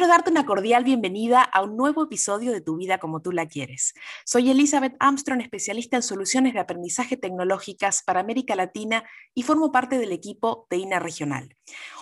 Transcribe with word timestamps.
Quiero 0.00 0.14
darte 0.14 0.30
una 0.30 0.46
cordial 0.46 0.82
bienvenida 0.82 1.42
a 1.42 1.60
un 1.62 1.76
nuevo 1.76 2.04
episodio 2.04 2.52
de 2.52 2.62
Tu 2.62 2.74
vida 2.74 2.96
como 2.96 3.20
tú 3.20 3.32
la 3.32 3.46
quieres. 3.46 3.92
Soy 4.24 4.50
Elizabeth 4.50 4.96
Armstrong, 4.98 5.42
especialista 5.42 5.98
en 5.98 6.02
soluciones 6.02 6.54
de 6.54 6.60
aprendizaje 6.60 7.18
tecnológicas 7.18 8.02
para 8.02 8.20
América 8.20 8.56
Latina 8.56 9.04
y 9.34 9.42
formo 9.42 9.72
parte 9.72 9.98
del 9.98 10.12
equipo 10.12 10.66
de 10.70 10.78
INA 10.78 11.00
Regional. 11.00 11.54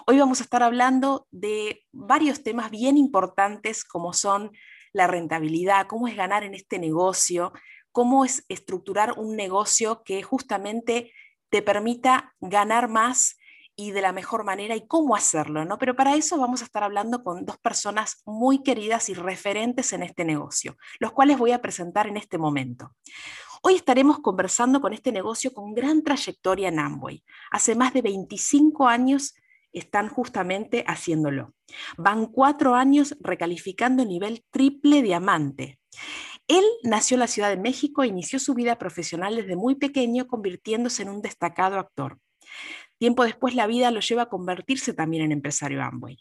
Hoy 0.06 0.16
vamos 0.16 0.38
a 0.38 0.44
estar 0.44 0.62
hablando 0.62 1.26
de 1.32 1.88
varios 1.90 2.44
temas 2.44 2.70
bien 2.70 2.96
importantes 2.96 3.84
como 3.84 4.12
son 4.12 4.52
la 4.92 5.08
rentabilidad, 5.08 5.88
cómo 5.88 6.06
es 6.06 6.14
ganar 6.14 6.44
en 6.44 6.54
este 6.54 6.78
negocio, 6.78 7.52
cómo 7.90 8.24
es 8.24 8.44
estructurar 8.48 9.18
un 9.18 9.34
negocio 9.34 10.04
que 10.04 10.22
justamente 10.22 11.12
te 11.50 11.62
permita 11.62 12.36
ganar 12.38 12.86
más 12.86 13.37
y 13.80 13.92
de 13.92 14.02
la 14.02 14.12
mejor 14.12 14.42
manera 14.42 14.74
y 14.74 14.88
cómo 14.88 15.14
hacerlo, 15.14 15.64
¿no? 15.64 15.78
Pero 15.78 15.94
para 15.94 16.16
eso 16.16 16.36
vamos 16.36 16.62
a 16.62 16.64
estar 16.64 16.82
hablando 16.82 17.22
con 17.22 17.46
dos 17.46 17.58
personas 17.58 18.22
muy 18.26 18.64
queridas 18.64 19.08
y 19.08 19.14
referentes 19.14 19.92
en 19.92 20.02
este 20.02 20.24
negocio, 20.24 20.76
los 20.98 21.12
cuales 21.12 21.38
voy 21.38 21.52
a 21.52 21.62
presentar 21.62 22.08
en 22.08 22.16
este 22.16 22.38
momento. 22.38 22.96
Hoy 23.62 23.76
estaremos 23.76 24.18
conversando 24.18 24.80
con 24.80 24.92
este 24.92 25.12
negocio 25.12 25.52
con 25.52 25.74
gran 25.74 26.02
trayectoria 26.02 26.68
en 26.68 26.80
Amway. 26.80 27.22
Hace 27.52 27.76
más 27.76 27.94
de 27.94 28.02
25 28.02 28.88
años 28.88 29.36
están 29.72 30.08
justamente 30.08 30.84
haciéndolo. 30.88 31.54
Van 31.96 32.26
cuatro 32.26 32.74
años 32.74 33.16
recalificando 33.20 34.04
nivel 34.04 34.44
triple 34.50 35.02
diamante. 35.02 35.78
Él 36.48 36.64
nació 36.82 37.14
en 37.14 37.20
la 37.20 37.26
Ciudad 37.28 37.50
de 37.50 37.58
México 37.58 38.02
e 38.02 38.08
inició 38.08 38.40
su 38.40 38.54
vida 38.54 38.76
profesional 38.76 39.36
desde 39.36 39.54
muy 39.54 39.76
pequeño, 39.76 40.26
convirtiéndose 40.26 41.02
en 41.02 41.10
un 41.10 41.22
destacado 41.22 41.78
actor. 41.78 42.18
Tiempo 42.98 43.24
después 43.24 43.54
la 43.54 43.66
vida 43.66 43.90
lo 43.90 44.00
lleva 44.00 44.22
a 44.22 44.28
convertirse 44.28 44.92
también 44.92 45.24
en 45.24 45.32
empresario 45.32 45.82
Amway. 45.82 46.18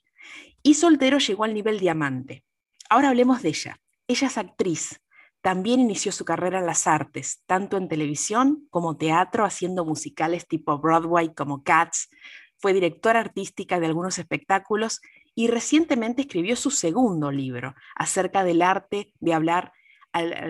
Y 0.63 0.75
soltero 0.75 1.17
llegó 1.17 1.43
al 1.43 1.53
nivel 1.53 1.79
diamante. 1.79 2.43
Ahora 2.89 3.09
hablemos 3.09 3.41
de 3.41 3.49
ella. 3.49 3.79
Ella 4.07 4.27
es 4.27 4.37
actriz. 4.37 5.01
También 5.41 5.79
inició 5.79 6.11
su 6.11 6.25
carrera 6.25 6.59
en 6.59 6.65
las 6.65 6.87
artes, 6.87 7.43
tanto 7.45 7.77
en 7.77 7.87
televisión 7.87 8.67
como 8.69 8.97
teatro, 8.97 9.45
haciendo 9.45 9.85
musicales 9.85 10.47
tipo 10.47 10.77
Broadway 10.79 11.33
como 11.33 11.63
Cats. 11.63 12.09
Fue 12.57 12.73
directora 12.73 13.19
artística 13.19 13.79
de 13.79 13.85
algunos 13.85 14.17
espectáculos 14.19 14.99
y 15.35 15.47
recientemente 15.47 16.23
escribió 16.23 16.55
su 16.55 16.71
segundo 16.71 17.31
libro 17.31 17.75
acerca 17.95 18.43
del 18.43 18.61
arte 18.61 19.13
de 19.19 19.33
hablar 19.33 19.71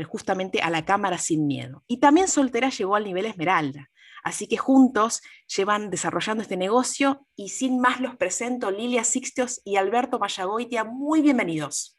justamente 0.08 0.62
a 0.62 0.69
la 0.69 0.86
cámara 0.86 1.17
sin 1.17 1.45
miedo. 1.45 1.84
Y 1.88 1.97
también 1.97 2.30
soltera 2.30 2.69
llegó 2.69 2.95
al 2.95 3.03
nivel 3.03 3.25
Esmeralda. 3.25 3.89
Así 4.28 4.45
que 4.45 4.58
juntos 4.58 5.22
llevan 5.56 5.89
desarrollando 5.89 6.42
este 6.42 6.58
negocio 6.58 7.25
y 7.38 7.47
sin 7.47 7.80
más 7.80 8.02
los 8.02 8.17
presento 8.17 8.72
Lilia 8.72 9.06
Sixtios 9.06 9.61
y 9.64 9.78
Alberto 9.78 10.19
Mayagoitia. 10.19 10.84
Muy 10.84 11.22
bienvenidos. 11.22 11.97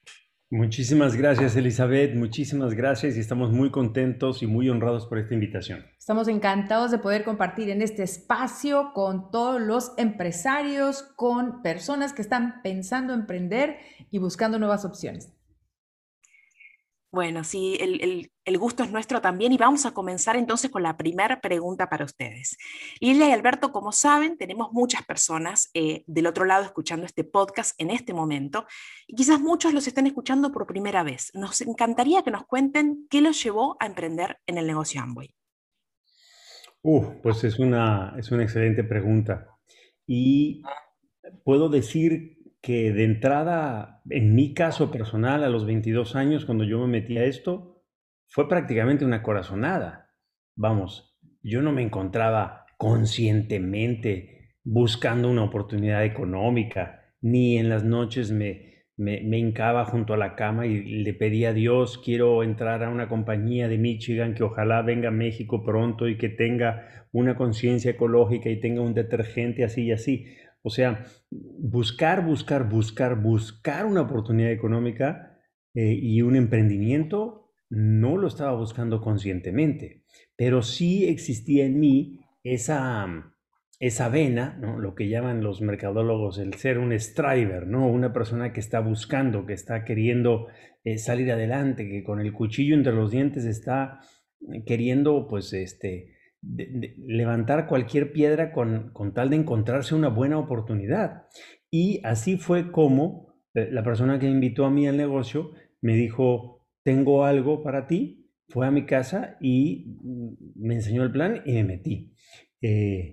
Muchísimas 0.51 1.17
gracias 1.17 1.57
Elizabeth, 1.57 2.15
muchísimas 2.15 2.75
gracias 2.75 3.17
y 3.17 3.21
estamos 3.21 3.51
muy 3.51 3.71
contentos 3.71 4.43
y 4.43 4.47
muy 4.47 4.69
honrados 4.69 5.07
por 5.07 5.17
esta 5.17 5.33
invitación. 5.33 5.87
Estamos 5.99 6.29
encantados 6.29 6.91
de 6.91 6.99
poder 6.99 7.25
compartir 7.25 7.71
en 7.71 7.81
este 7.81 8.03
espacio 8.03 8.93
con 8.93 9.31
todos 9.31 9.59
los 9.59 9.95
empresarios, 9.97 11.05
con 11.17 11.63
personas 11.63 12.13
que 12.13 12.21
están 12.21 12.61
pensando 12.63 13.15
emprender 13.15 13.79
y 14.11 14.19
buscando 14.19 14.59
nuevas 14.59 14.85
opciones. 14.85 15.33
Bueno, 17.11 17.43
sí, 17.43 17.79
el, 17.81 18.31
gusto 18.57 18.83
es 18.83 18.91
nuestro 18.91 19.21
también 19.21 19.53
y 19.53 19.59
vamos 19.59 19.85
a 19.85 19.91
comenzar 19.91 20.37
entonces 20.37 20.71
con 20.71 20.83
la 20.83 20.97
primera 20.97 21.41
pregunta 21.41 21.91
para 21.91 22.05
ustedes. 22.05 22.57
Lilia 23.01 23.29
y 23.29 23.33
Alberto, 23.33 23.73
como 23.73 23.93
saben, 23.93 24.39
tenemos 24.39 24.73
muchas 24.73 25.05
personas 25.05 25.71
eh, 25.75 26.05
del 26.07 26.27
otro 26.27 26.45
lado 26.45 26.65
escuchando 26.65 27.05
este 27.05 27.25
podcast 27.25 27.79
en 27.81 27.91
este 27.91 28.15
momento 28.15 28.67
y 29.07 29.17
quizás 29.17 29.41
muchos 29.41 29.75
los 29.75 29.87
estén 29.87 30.07
escuchando 30.07 30.53
por 30.53 30.67
primera 30.67 31.03
vez. 31.03 31.31
Nos 31.35 31.61
encantaría 31.61 32.23
que 32.23 32.31
nos 32.31 32.47
cuenten 32.47 33.07
qué 33.11 33.21
los 33.21 33.43
llevó 33.43 33.77
a 33.81 33.87
emprender 33.87 34.39
en 34.47 34.57
el 34.57 34.67
negocio 34.67 35.03
Amway. 35.03 35.35
Uh, 36.83 37.21
pues 37.23 37.45
es 37.45 37.59
una, 37.59 38.15
es 38.19 38.31
una 38.31 38.45
excelente 38.45 38.85
pregunta. 38.85 39.59
Y 40.07 40.63
puedo 41.45 41.69
decir 41.69 42.39
que 42.61 42.93
de 42.93 43.05
entrada, 43.05 44.03
en 44.09 44.35
mi 44.35 44.55
caso 44.55 44.91
personal, 44.91 45.45
a 45.45 45.49
los 45.49 45.67
22 45.67 46.17
años, 46.17 46.45
cuando 46.45 46.65
yo 46.65 46.79
me 46.81 46.87
metí 46.87 47.19
a 47.19 47.25
esto, 47.25 47.78
fue 48.29 48.49
prácticamente 48.49 49.05
una 49.05 49.23
corazonada. 49.23 50.15
Vamos, 50.57 51.19
yo 51.43 51.63
no 51.63 51.73
me 51.73 51.83
encontraba 51.83 52.67
conscientemente 52.77 54.55
buscando 54.65 55.31
una 55.31 55.45
oportunidad 55.45 56.05
económica, 56.05 57.15
ni 57.21 57.59
en 57.59 57.69
las 57.69 57.85
noches 57.85 58.31
me, 58.31 58.85
me, 58.97 59.23
me, 59.23 59.39
hincaba 59.39 59.85
junto 59.85 60.15
a 60.15 60.19
la 60.19 60.37
cama 60.37 60.67
y 60.67 61.03
le 61.03 61.15
pedía 61.15 61.51
a 61.51 61.53
Dios, 61.55 61.99
quiero 62.05 62.43
entrar 62.43 62.85
a 62.85 62.91
una 62.91 63.09
compañía 63.09 63.67
de 63.67 63.79
Michigan 63.79 64.35
que 64.35 64.45
ojalá 64.45 64.83
venga 64.83 65.09
a 65.09 65.13
México 65.13 65.65
pronto 65.65 66.09
y 66.09 66.19
que 66.19 66.29
tenga 66.29 67.07
una 67.13 67.37
conciencia 67.37 67.93
ecológica 67.93 68.51
y 68.51 68.61
tenga 68.61 68.83
un 68.83 68.95
detergente 68.95 69.65
así 69.65 69.85
y 69.85 69.93
así. 69.93 70.27
O 70.63 70.71
sea, 70.71 71.05
buscar, 71.31 72.25
buscar, 72.25 72.69
buscar, 72.69 73.21
buscar 73.21 73.87
una 73.87 74.03
oportunidad 74.03 74.51
económica 74.51 75.39
eh, 75.75 75.95
y 75.95 76.23
un 76.23 76.37
emprendimiento, 76.37 77.38
no 77.71 78.17
lo 78.17 78.29
estaba 78.29 78.57
buscando 78.57 79.01
conscientemente, 79.01 80.05
pero 80.37 80.63
sí 80.63 81.07
existía 81.07 81.67
en 81.67 81.79
mí 81.79 82.21
esa, 82.43 83.35
esa 83.79 84.09
vena, 84.09 84.57
¿no? 84.61 84.79
lo 84.79 84.95
que 84.95 85.09
llaman 85.09 85.43
los 85.43 85.61
mercadólogos 85.61 86.39
el 86.39 86.55
ser 86.55 86.79
un 86.79 86.93
striver, 86.93 87.67
¿no? 87.67 87.87
una 87.89 88.13
persona 88.13 88.53
que 88.53 88.61
está 88.61 88.81
buscando, 88.81 89.47
que 89.47 89.53
está 89.53 89.85
queriendo 89.85 90.47
eh, 90.85 90.99
salir 90.99 91.31
adelante, 91.31 91.89
que 91.89 92.03
con 92.03 92.21
el 92.21 92.33
cuchillo 92.33 92.75
entre 92.75 92.93
los 92.93 93.11
dientes 93.11 93.45
está 93.45 94.01
queriendo 94.67 95.27
pues 95.29 95.53
este 95.53 96.15
levantar 96.41 97.67
cualquier 97.67 98.13
piedra 98.13 98.53
con, 98.53 98.93
tal 99.15 99.31
de 99.31 99.37
encontrarse 99.37 99.95
una 99.95 100.09
buena 100.09 100.39
oportunidad. 100.39 101.27
Y 101.71 102.01
así 102.05 102.37
fue 102.37 102.71
como 102.71 103.35
eh, 103.55 103.69
la 103.71 103.83
persona 103.83 104.19
que 104.19 104.29
invitó 104.29 104.65
a 104.65 104.71
mí 104.71 104.87
al 104.87 104.97
negocio 104.97 105.53
me 105.81 105.95
dijo, 105.95 106.58
tengo 106.89 107.27
algo 107.27 107.63
para 107.63 107.87
ti, 107.87 108.31
fue 108.49 108.67
a 108.67 108.71
mi 108.71 108.87
casa 108.87 109.37
y 109.43 109.99
mm, 110.03 110.29
me 110.57 110.77
enseñó 110.77 111.03
el 111.03 111.13
plan 111.13 111.43
y 111.45 111.53
me 111.53 111.65
metí. 111.65 112.15
Eh, 112.63 113.13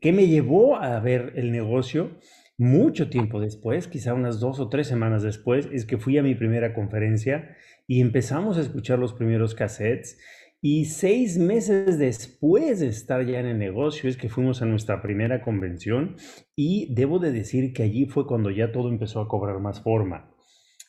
¿Qué 0.00 0.14
me 0.14 0.28
llevó 0.28 0.76
a 0.76 0.98
ver 1.00 1.34
el 1.36 1.52
negocio? 1.52 2.18
Mucho 2.56 3.10
tiempo 3.10 3.38
después, 3.38 3.86
quizá 3.86 4.14
unas 4.14 4.40
dos 4.40 4.60
o 4.60 4.70
tres 4.70 4.86
semanas 4.86 5.22
después, 5.22 5.68
es 5.70 5.84
que 5.84 5.98
fui 5.98 6.16
a 6.16 6.22
mi 6.22 6.34
primera 6.34 6.72
conferencia 6.72 7.54
y 7.86 8.00
empezamos 8.00 8.56
a 8.56 8.62
escuchar 8.62 8.98
los 8.98 9.12
primeros 9.12 9.54
cassettes 9.54 10.18
y 10.62 10.86
seis 10.86 11.36
meses 11.36 11.98
después 11.98 12.80
de 12.80 12.88
estar 12.88 13.26
ya 13.26 13.40
en 13.40 13.46
el 13.46 13.58
negocio 13.58 14.08
es 14.08 14.16
que 14.16 14.30
fuimos 14.30 14.62
a 14.62 14.64
nuestra 14.64 15.02
primera 15.02 15.42
convención 15.42 16.16
y 16.56 16.94
debo 16.94 17.18
de 17.18 17.30
decir 17.30 17.74
que 17.74 17.82
allí 17.82 18.06
fue 18.06 18.26
cuando 18.26 18.50
ya 18.50 18.72
todo 18.72 18.88
empezó 18.88 19.20
a 19.20 19.28
cobrar 19.28 19.60
más 19.60 19.82
forma 19.82 20.34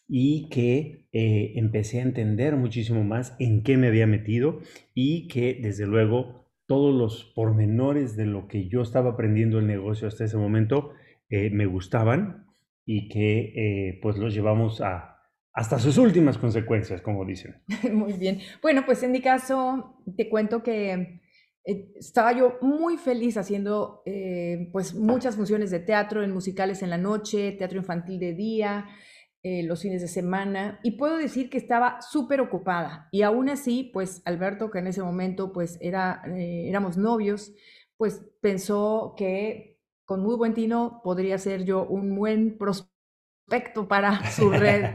y 0.08 0.50
que 0.50 1.08
eh, 1.12 1.54
empecé 1.56 2.00
a 2.00 2.04
entender 2.04 2.56
muchísimo 2.56 3.04
más 3.04 3.36
en 3.40 3.64
qué 3.64 3.78
me 3.78 3.88
había 3.88 4.08
metido 4.08 4.60
y 4.94 5.28
que 5.28 5.60
desde 5.62 5.86
luego 5.86 6.48
todos 6.66 6.94
los 6.94 7.32
pormenores 7.36 8.16
de 8.16 8.26
lo 8.26 8.48
que 8.48 8.68
yo 8.68 8.82
estaba 8.82 9.12
aprendiendo 9.12 9.60
el 9.60 9.68
negocio 9.68 10.08
hasta 10.08 10.26
ese 10.26 10.38
momento 10.38 10.92
eh, 11.30 11.50
me 11.50 11.66
gustaban 11.66 12.46
y 12.86 13.10
que 13.10 13.54
eh, 13.56 14.00
pues 14.02 14.18
los 14.18 14.34
llevamos 14.34 14.80
a, 14.82 15.18
hasta 15.54 15.80
sus 15.80 15.98
últimas 15.98 16.38
consecuencias, 16.38 17.02
como 17.02 17.26
dicen. 17.26 17.62
Muy 17.92 18.14
bien. 18.14 18.40
Bueno, 18.62 18.84
pues 18.86 19.04
en 19.04 19.12
mi 19.12 19.22
caso, 19.22 20.02
te 20.16 20.30
cuento 20.30 20.64
que 20.64 21.22
estaba 22.00 22.32
yo 22.32 22.60
muy 22.62 22.96
feliz 22.96 23.36
haciendo 23.36 24.02
pues 24.72 24.96
muchas 24.96 25.36
funciones 25.36 25.70
de 25.70 25.82
teatro, 25.82 26.24
en 26.24 26.32
musicales 26.32 26.82
en 26.82 26.90
la 26.90 26.98
noche, 26.98 27.52
teatro 27.52 27.80
infantil 27.80 28.20
de 28.20 28.34
día, 28.34 28.86
eh, 29.44 29.64
los 29.64 29.82
fines 29.82 30.02
de 30.02 30.08
semana, 30.08 30.80
y 30.84 30.92
puedo 30.92 31.18
decir 31.18 31.50
que 31.50 31.58
estaba 31.58 32.02
súper 32.02 32.42
ocupada. 32.42 33.08
Y 33.12 33.22
aún 33.22 33.50
así, 33.50 33.90
pues 33.94 34.22
Alberto, 34.26 34.72
que 34.72 34.80
en 34.80 34.88
ese 34.88 35.02
momento 35.02 35.54
pues 35.54 35.78
era, 35.82 36.22
éramos 36.26 36.98
novios, 36.98 37.54
pues 37.98 38.26
pensó 38.42 39.14
que 39.18 39.80
con 40.06 40.22
muy 40.22 40.36
buen 40.36 40.54
tino 40.54 41.02
podría 41.04 41.38
ser 41.38 41.66
yo 41.66 41.86
un 41.86 42.16
buen 42.16 42.58
prospecto 42.58 42.98
prospecto 43.48 43.88
para 43.88 44.30
su 44.32 44.50
red. 44.50 44.86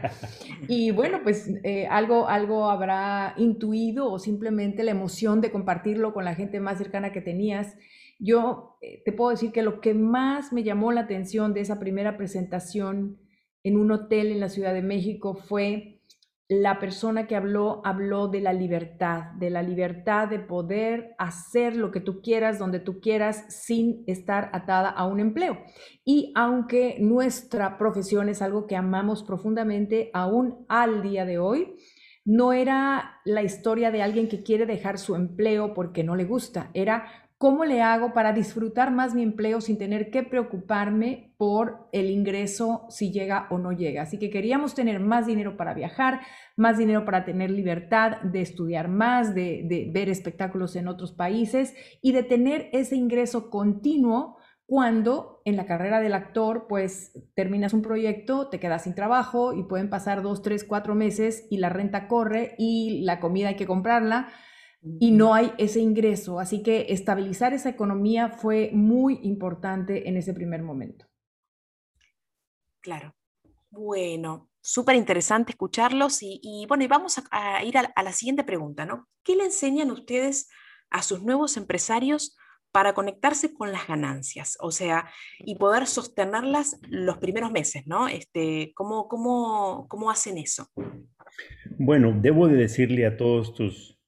Y 0.68 0.90
bueno, 0.90 1.20
pues 1.22 1.50
eh, 1.64 1.86
algo, 1.86 2.28
algo 2.28 2.70
habrá 2.70 3.34
intuido 3.36 4.10
o 4.10 4.18
simplemente 4.18 4.84
la 4.84 4.90
emoción 4.90 5.40
de 5.40 5.50
compartirlo 5.50 6.12
con 6.12 6.24
la 6.24 6.34
gente 6.34 6.60
más 6.60 6.78
cercana 6.78 7.12
que 7.12 7.20
tenías. 7.20 7.76
Yo 8.18 8.76
eh, 8.82 9.02
te 9.04 9.12
puedo 9.12 9.30
decir 9.30 9.52
que 9.52 9.62
lo 9.62 9.80
que 9.80 9.94
más 9.94 10.52
me 10.52 10.62
llamó 10.62 10.92
la 10.92 11.02
atención 11.02 11.54
de 11.54 11.60
esa 11.60 11.78
primera 11.78 12.16
presentación 12.16 13.18
en 13.64 13.76
un 13.76 13.90
hotel 13.90 14.32
en 14.32 14.40
la 14.40 14.48
Ciudad 14.48 14.74
de 14.74 14.82
México 14.82 15.34
fue 15.34 16.00
la 16.48 16.78
persona 16.78 17.26
que 17.26 17.36
habló, 17.36 17.80
habló 17.84 18.28
de 18.28 18.40
la 18.40 18.52
libertad, 18.52 19.32
de 19.38 19.48
la 19.48 19.62
libertad 19.62 20.28
de 20.28 20.38
poder 20.38 21.14
hacer 21.18 21.76
lo 21.76 21.90
que 21.90 22.00
tú 22.00 22.20
quieras, 22.20 22.58
donde 22.58 22.78
tú 22.78 23.00
quieras, 23.00 23.46
sin 23.48 24.04
estar 24.06 24.50
atada 24.52 24.90
a 24.90 25.06
un 25.06 25.20
empleo. 25.20 25.58
Y 26.04 26.32
aunque 26.34 26.96
nuestra 27.00 27.78
profesión 27.78 28.28
es 28.28 28.42
algo 28.42 28.66
que 28.66 28.76
amamos 28.76 29.22
profundamente, 29.22 30.10
aún 30.12 30.66
al 30.68 31.02
día 31.02 31.24
de 31.24 31.38
hoy, 31.38 31.74
no 32.24 32.52
era 32.52 33.20
la 33.24 33.42
historia 33.42 33.90
de 33.90 34.02
alguien 34.02 34.28
que 34.28 34.42
quiere 34.42 34.66
dejar 34.66 34.98
su 34.98 35.16
empleo 35.16 35.74
porque 35.74 36.04
no 36.04 36.14
le 36.14 36.24
gusta, 36.24 36.70
era 36.74 37.06
¿Cómo 37.42 37.64
le 37.64 37.82
hago 37.82 38.12
para 38.12 38.32
disfrutar 38.32 38.92
más 38.92 39.16
mi 39.16 39.24
empleo 39.24 39.60
sin 39.60 39.76
tener 39.76 40.12
que 40.12 40.22
preocuparme 40.22 41.34
por 41.38 41.88
el 41.90 42.08
ingreso 42.08 42.86
si 42.88 43.10
llega 43.10 43.48
o 43.50 43.58
no 43.58 43.72
llega? 43.72 44.02
Así 44.02 44.16
que 44.16 44.30
queríamos 44.30 44.76
tener 44.76 45.00
más 45.00 45.26
dinero 45.26 45.56
para 45.56 45.74
viajar, 45.74 46.20
más 46.56 46.78
dinero 46.78 47.04
para 47.04 47.24
tener 47.24 47.50
libertad 47.50 48.20
de 48.22 48.42
estudiar 48.42 48.86
más, 48.86 49.34
de, 49.34 49.90
ver 49.92 50.08
espectáculos 50.08 50.76
en 50.76 50.86
otros 50.86 51.10
países 51.10 51.74
y 52.00 52.12
de 52.12 52.22
tener 52.22 52.68
ese 52.72 52.94
ingreso 52.94 53.50
continuo 53.50 54.36
cuando 54.64 55.42
en 55.44 55.56
la 55.56 55.66
carrera 55.66 56.00
del 56.00 56.14
actor, 56.14 56.66
pues 56.68 57.10
terminas 57.34 57.74
un 57.74 57.82
proyecto, 57.82 58.50
te 58.50 58.60
quedas 58.60 58.84
sin 58.84 58.94
trabajo 58.94 59.52
y 59.52 59.64
pueden 59.64 59.90
pasar 59.90 60.22
dos, 60.22 60.42
tres, 60.42 60.62
cuatro 60.62 60.94
meses 60.94 61.48
y 61.50 61.56
la 61.56 61.70
renta 61.70 62.06
corre 62.06 62.54
y 62.56 63.00
la 63.02 63.18
comida 63.18 63.48
hay 63.48 63.56
que 63.56 63.66
comprarla 63.66 64.28
y 64.82 65.12
no 65.12 65.34
hay 65.34 65.52
ese 65.58 65.80
ingreso. 65.80 66.40
Así 66.40 66.62
que 66.62 66.86
estabilizar 66.88 67.52
esa 67.52 67.68
economía 67.68 68.30
fue 68.30 68.70
muy 68.72 69.20
importante 69.22 70.08
en 70.08 70.16
ese 70.16 70.34
primer 70.34 70.62
momento. 70.62 71.06
Claro. 72.80 73.14
Bueno, 73.70 74.50
súper 74.60 74.96
interesante 74.96 75.52
escucharlos 75.52 76.18
y, 76.20 76.66
bueno, 76.68 76.84
y 76.84 76.88
vamos 76.88 77.20
a, 77.30 77.64
ir 77.64 77.78
a, 77.78 78.02
la 78.02 78.12
siguiente 78.12 78.44
pregunta, 78.44 78.84
¿no? 78.84 79.08
¿Qué 79.22 79.36
le 79.36 79.44
enseñan 79.44 79.90
ustedes 79.90 80.50
a 80.90 81.02
sus 81.02 81.22
nuevos 81.22 81.56
empresarios 81.56 82.36
para 82.72 82.92
conectarse 82.92 83.54
con 83.54 83.70
las 83.70 83.86
ganancias? 83.86 84.58
O 84.60 84.72
sea, 84.72 85.08
y 85.38 85.54
poder 85.56 85.86
sostenerlas 85.86 86.80
los 86.88 87.18
primeros 87.18 87.52
meses, 87.52 87.86
¿no? 87.86 88.08
Este, 88.08 88.72
¿cómo, 88.74 89.08
cómo, 89.08 89.86
cómo 89.88 90.10
hacen 90.10 90.38
eso? 90.38 90.68
Bueno, 91.78 92.12
debo 92.20 92.48
de 92.48 92.56
decirle 92.56 93.06
a 93.06 93.16
todos 93.16 93.54
tus 93.54 94.01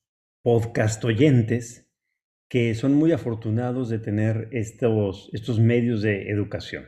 podcast 0.45 1.03
oyentes 1.07 1.91
que 2.51 2.75
son 2.75 2.93
muy 2.93 3.13
afortunados 3.13 3.89
de 3.89 3.99
tener 3.99 4.49
estos, 4.53 5.31
estos 5.33 5.59
medios 5.59 6.03
de 6.03 6.29
educación, 6.29 6.85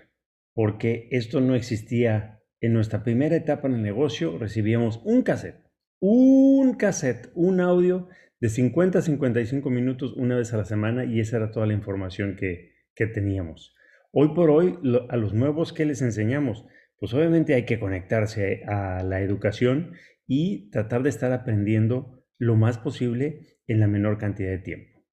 porque 0.52 1.08
esto 1.10 1.40
no 1.40 1.54
existía 1.54 2.42
en 2.60 2.74
nuestra 2.74 3.02
primera 3.02 3.34
etapa 3.34 3.66
en 3.66 3.76
el 3.76 3.82
negocio, 3.82 4.36
recibíamos 4.36 5.00
un 5.06 5.22
cassette, 5.22 5.64
un 6.00 6.74
cassette, 6.74 7.30
un 7.34 7.62
audio 7.62 8.08
de 8.40 8.50
50 8.50 8.98
a 8.98 9.02
55 9.02 9.70
minutos 9.70 10.12
una 10.18 10.36
vez 10.36 10.52
a 10.52 10.58
la 10.58 10.66
semana 10.66 11.06
y 11.06 11.20
esa 11.20 11.38
era 11.38 11.50
toda 11.50 11.64
la 11.64 11.72
información 11.72 12.36
que, 12.36 12.74
que 12.94 13.06
teníamos. 13.06 13.74
Hoy 14.12 14.34
por 14.34 14.50
hoy, 14.50 14.78
a 15.08 15.16
los 15.16 15.32
nuevos, 15.32 15.72
¿qué 15.72 15.86
les 15.86 16.02
enseñamos? 16.02 16.66
Pues 16.98 17.14
obviamente 17.14 17.54
hay 17.54 17.64
que 17.64 17.80
conectarse 17.80 18.64
a 18.66 19.02
la 19.02 19.22
educación 19.22 19.94
y 20.26 20.68
tratar 20.68 21.02
de 21.02 21.08
estar 21.08 21.32
aprendiendo 21.32 22.16
lo 22.38 22.56
más 22.56 22.78
posible 22.78 23.58
en 23.66 23.80
la 23.80 23.86
menor 23.86 24.18
cantidad 24.18 24.50
de 24.50 24.58
tiempo. 24.58 25.04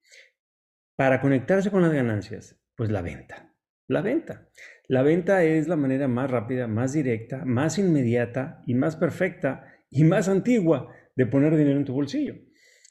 Para 0.96 1.22
conectarse 1.22 1.72
con 1.72 1.82
las 1.82 1.94
ganancias, 1.94 2.62
pues 2.76 2.92
la 2.92 3.02
venta. 3.02 3.54
La 3.88 4.02
venta. 4.02 4.50
La 4.88 5.02
venta 5.02 5.44
es 5.44 5.68
la 5.68 5.76
manera 5.76 6.08
más 6.08 6.30
rápida, 6.30 6.68
más 6.68 6.94
directa, 6.94 7.46
más 7.46 7.78
inmediata 7.78 8.62
y 8.66 8.76
más 8.76 8.96
perfecta 8.96 9.66
y 9.90 10.04
más 10.04 10.30
antigua 10.30 10.94
de 11.16 11.26
poner 11.26 11.56
dinero 11.56 11.78
en 11.78 11.86
tu 11.86 11.94
bolsillo. 11.94 12.36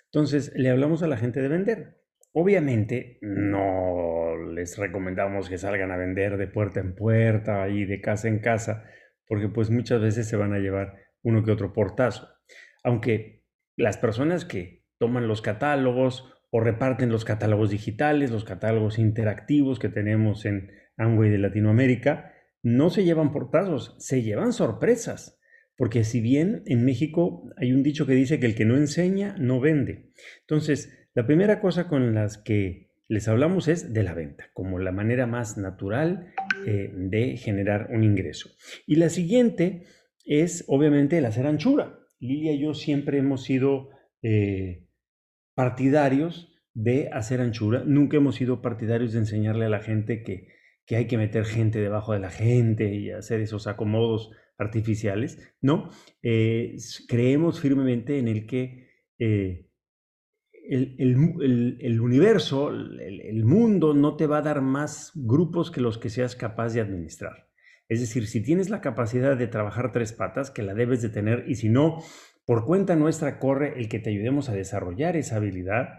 Entonces, 0.06 0.52
le 0.54 0.70
hablamos 0.70 1.02
a 1.02 1.08
la 1.08 1.16
gente 1.16 1.40
de 1.40 1.48
vender. 1.48 2.02
Obviamente, 2.32 3.18
no 3.20 4.36
les 4.52 4.78
recomendamos 4.78 5.48
que 5.48 5.58
salgan 5.58 5.90
a 5.90 5.96
vender 5.96 6.36
de 6.36 6.46
puerta 6.46 6.80
en 6.80 6.94
puerta 6.94 7.68
y 7.68 7.84
de 7.84 8.00
casa 8.00 8.28
en 8.28 8.38
casa, 8.38 8.84
porque 9.26 9.48
pues 9.48 9.70
muchas 9.70 10.00
veces 10.00 10.28
se 10.28 10.36
van 10.36 10.52
a 10.52 10.58
llevar 10.58 10.96
uno 11.22 11.42
que 11.42 11.50
otro 11.50 11.72
portazo. 11.72 12.28
Aunque 12.82 13.41
las 13.76 13.96
personas 13.96 14.44
que 14.44 14.84
toman 14.98 15.28
los 15.28 15.42
catálogos 15.42 16.32
o 16.50 16.60
reparten 16.60 17.10
los 17.10 17.24
catálogos 17.24 17.70
digitales, 17.70 18.30
los 18.30 18.44
catálogos 18.44 18.98
interactivos 18.98 19.78
que 19.78 19.88
tenemos 19.88 20.44
en 20.44 20.70
Amway 20.96 21.30
de 21.30 21.38
Latinoamérica, 21.38 22.34
no 22.62 22.90
se 22.90 23.04
llevan 23.04 23.32
portazos, 23.32 23.96
se 23.98 24.22
llevan 24.22 24.52
sorpresas. 24.52 25.40
Porque 25.76 26.04
si 26.04 26.20
bien 26.20 26.62
en 26.66 26.84
México 26.84 27.50
hay 27.56 27.72
un 27.72 27.82
dicho 27.82 28.06
que 28.06 28.12
dice 28.12 28.38
que 28.38 28.46
el 28.46 28.54
que 28.54 28.66
no 28.66 28.76
enseña 28.76 29.34
no 29.38 29.60
vende. 29.60 30.10
Entonces, 30.40 31.08
la 31.14 31.26
primera 31.26 31.60
cosa 31.60 31.88
con 31.88 32.14
las 32.14 32.38
que 32.38 32.90
les 33.08 33.28
hablamos 33.28 33.68
es 33.68 33.92
de 33.92 34.02
la 34.02 34.14
venta, 34.14 34.50
como 34.54 34.78
la 34.78 34.92
manera 34.92 35.26
más 35.26 35.58
natural 35.58 36.32
eh, 36.66 36.90
de 36.94 37.36
generar 37.36 37.88
un 37.90 38.04
ingreso. 38.04 38.50
Y 38.86 38.96
la 38.96 39.08
siguiente 39.08 39.84
es 40.24 40.64
obviamente 40.68 41.18
el 41.18 41.26
hacer 41.26 41.46
anchura. 41.46 41.98
Lilia 42.22 42.52
y 42.52 42.60
yo 42.60 42.72
siempre 42.72 43.18
hemos 43.18 43.42
sido 43.42 43.90
eh, 44.22 44.86
partidarios 45.54 46.54
de 46.72 47.10
hacer 47.12 47.40
anchura, 47.40 47.82
nunca 47.84 48.16
hemos 48.16 48.36
sido 48.36 48.62
partidarios 48.62 49.12
de 49.12 49.18
enseñarle 49.18 49.66
a 49.66 49.68
la 49.68 49.80
gente 49.80 50.22
que, 50.22 50.48
hay 50.94 51.06
que 51.06 51.16
meter 51.16 51.46
gente 51.46 51.80
debajo 51.80 52.12
de 52.12 52.20
la 52.20 52.30
gente 52.30 52.94
y 52.94 53.10
hacer 53.10 53.40
esos 53.40 53.66
acomodos 53.66 54.30
artificiales, 54.58 55.38
¿no? 55.62 55.88
Eh, 56.22 56.76
creemos 57.08 57.60
firmemente 57.60 58.18
en 58.18 58.28
el 58.28 58.46
que 58.46 58.90
eh, 59.18 59.70
el, 60.68 62.00
universo, 62.00 62.70
el, 62.70 63.44
mundo 63.44 63.94
no 63.94 64.16
te 64.16 64.26
va 64.26 64.38
a 64.38 64.42
dar 64.42 64.60
más 64.60 65.12
grupos 65.14 65.70
que 65.70 65.80
los 65.80 65.96
que 65.96 66.10
seas 66.10 66.36
capaz 66.36 66.74
de 66.74 66.82
administrar. 66.82 67.48
Es 67.92 68.00
decir, 68.00 68.26
si 68.26 68.42
tienes 68.42 68.70
la 68.70 68.80
capacidad 68.80 69.36
de 69.36 69.46
trabajar 69.48 69.92
tres 69.92 70.14
patas, 70.14 70.50
que 70.50 70.62
la 70.62 70.72
debes 70.72 71.02
de 71.02 71.10
tener, 71.10 71.44
y 71.46 71.56
si 71.56 71.68
no, 71.68 72.02
por 72.46 72.64
cuenta 72.64 72.96
nuestra 72.96 73.38
corre 73.38 73.78
el 73.78 73.90
que 73.90 73.98
te 73.98 74.08
ayudemos 74.08 74.48
a 74.48 74.54
desarrollar 74.54 75.14
esa 75.14 75.36
habilidad, 75.36 75.90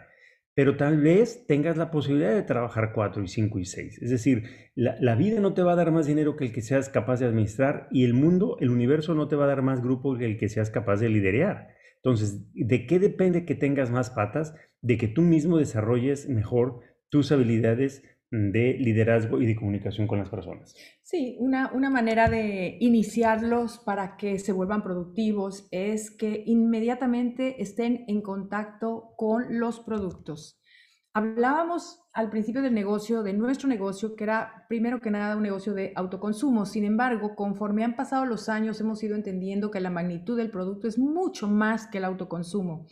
pero 0.55 0.75
tal 0.75 0.99
vez 1.01 1.45
tengas 1.45 1.77
la 1.77 1.91
posibilidad 1.91 2.33
de 2.33 2.41
trabajar 2.41 2.93
cuatro 2.95 3.21
y 3.23 3.27
cinco 3.27 3.59
y 3.59 3.65
seis. 3.65 4.01
Es 4.01 4.09
decir, 4.09 4.43
la, 4.73 5.15
vida 5.15 5.39
no 5.39 5.53
te 5.53 5.61
va 5.61 5.73
a 5.73 5.75
dar 5.75 5.91
más 5.91 6.07
dinero 6.07 6.35
que 6.35 6.45
el 6.45 6.51
que 6.51 6.61
seas 6.61 6.89
capaz 6.89 7.19
de 7.19 7.27
administrar 7.27 7.87
y 7.91 8.05
el 8.05 8.15
mundo, 8.15 8.57
el 8.59 8.71
universo 8.71 9.13
no 9.13 9.27
te 9.27 9.35
va 9.35 9.43
a 9.45 9.49
dar 9.49 9.61
más 9.61 9.83
grupo 9.83 10.17
que 10.17 10.25
el 10.25 10.39
que 10.39 10.49
seas 10.49 10.71
capaz 10.71 10.99
de 10.99 11.09
liderear. 11.09 11.67
Entonces, 11.97 12.51
¿de 12.55 12.87
qué 12.87 12.97
depende 12.97 13.45
que 13.45 13.53
tengas 13.53 13.91
más 13.91 14.09
patas? 14.09 14.55
De 14.81 14.97
que 14.97 15.07
tú 15.07 15.21
mismo 15.21 15.59
desarrolles 15.59 16.27
mejor 16.27 16.79
tus 17.09 17.31
habilidades 17.31 18.03
de 18.33 18.73
liderazgo 18.79 19.39
y 19.39 19.45
de 19.45 19.55
comunicación 19.55 20.07
con 20.07 20.17
las 20.17 20.29
personas. 20.29 20.75
Sí, 21.03 21.35
una, 21.39 21.71
una, 21.71 21.91
manera 21.91 22.27
de 22.27 22.77
iniciarlos 22.79 23.77
para 23.77 24.17
que 24.17 24.39
se 24.39 24.51
vuelvan 24.51 24.81
productivos 24.81 25.67
es 25.69 26.09
que 26.09 26.43
inmediatamente 26.47 27.61
estén 27.61 28.05
en 28.07 28.21
contacto 28.21 29.13
con 29.17 29.59
los 29.59 29.79
productos. 29.79 30.59
Hablábamos 31.15 31.99
al 32.11 32.31
principio 32.31 32.63
del 32.63 32.73
negocio, 32.73 33.21
de 33.21 33.33
nuestro 33.33 33.69
negocio, 33.69 34.15
que 34.15 34.23
era 34.23 34.65
primero 34.67 34.99
que 34.99 35.11
nada 35.11 35.37
un 35.37 35.43
negocio 35.43 35.75
de 35.75 35.93
autoconsumo. 35.95 36.65
Sin 36.65 36.85
embargo, 36.85 37.35
conforme 37.35 37.83
han 37.83 37.95
pasado 37.95 38.25
los 38.25 38.49
años, 38.49 38.81
hemos 38.81 39.03
ido 39.03 39.15
entendiendo 39.15 39.69
que 39.69 39.79
la 39.79 39.91
magnitud 39.91 40.35
del 40.35 40.49
producto 40.49 40.87
es 40.87 40.97
mucho 40.97 41.47
más 41.47 41.85
que 41.85 41.99
el 41.99 42.05
autoconsumo. 42.05 42.87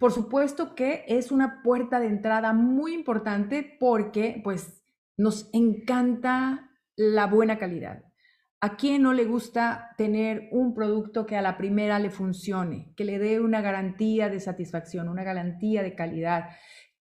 Por 0.00 0.12
supuesto 0.12 0.74
que 0.74 1.04
es 1.08 1.30
una 1.30 1.62
puerta 1.62 2.00
de 2.00 2.06
entrada 2.06 2.54
muy 2.54 2.94
importante 2.94 3.76
porque, 3.78 4.40
pues, 4.42 4.82
nos 5.18 5.50
encanta 5.52 6.70
la 6.96 7.26
buena 7.26 7.58
calidad. 7.58 8.02
¿A 8.60 8.76
quién 8.76 9.02
no 9.02 9.12
le 9.12 9.24
gusta 9.24 9.90
tener 9.96 10.48
un 10.50 10.74
producto 10.74 11.26
que 11.26 11.36
a 11.36 11.42
la 11.42 11.56
primera 11.56 12.00
le 12.00 12.10
funcione, 12.10 12.92
que 12.96 13.04
le 13.04 13.20
dé 13.20 13.40
una 13.40 13.60
garantía 13.60 14.28
de 14.28 14.40
satisfacción, 14.40 15.08
una 15.08 15.22
garantía 15.22 15.82
de 15.84 15.94
calidad, 15.94 16.46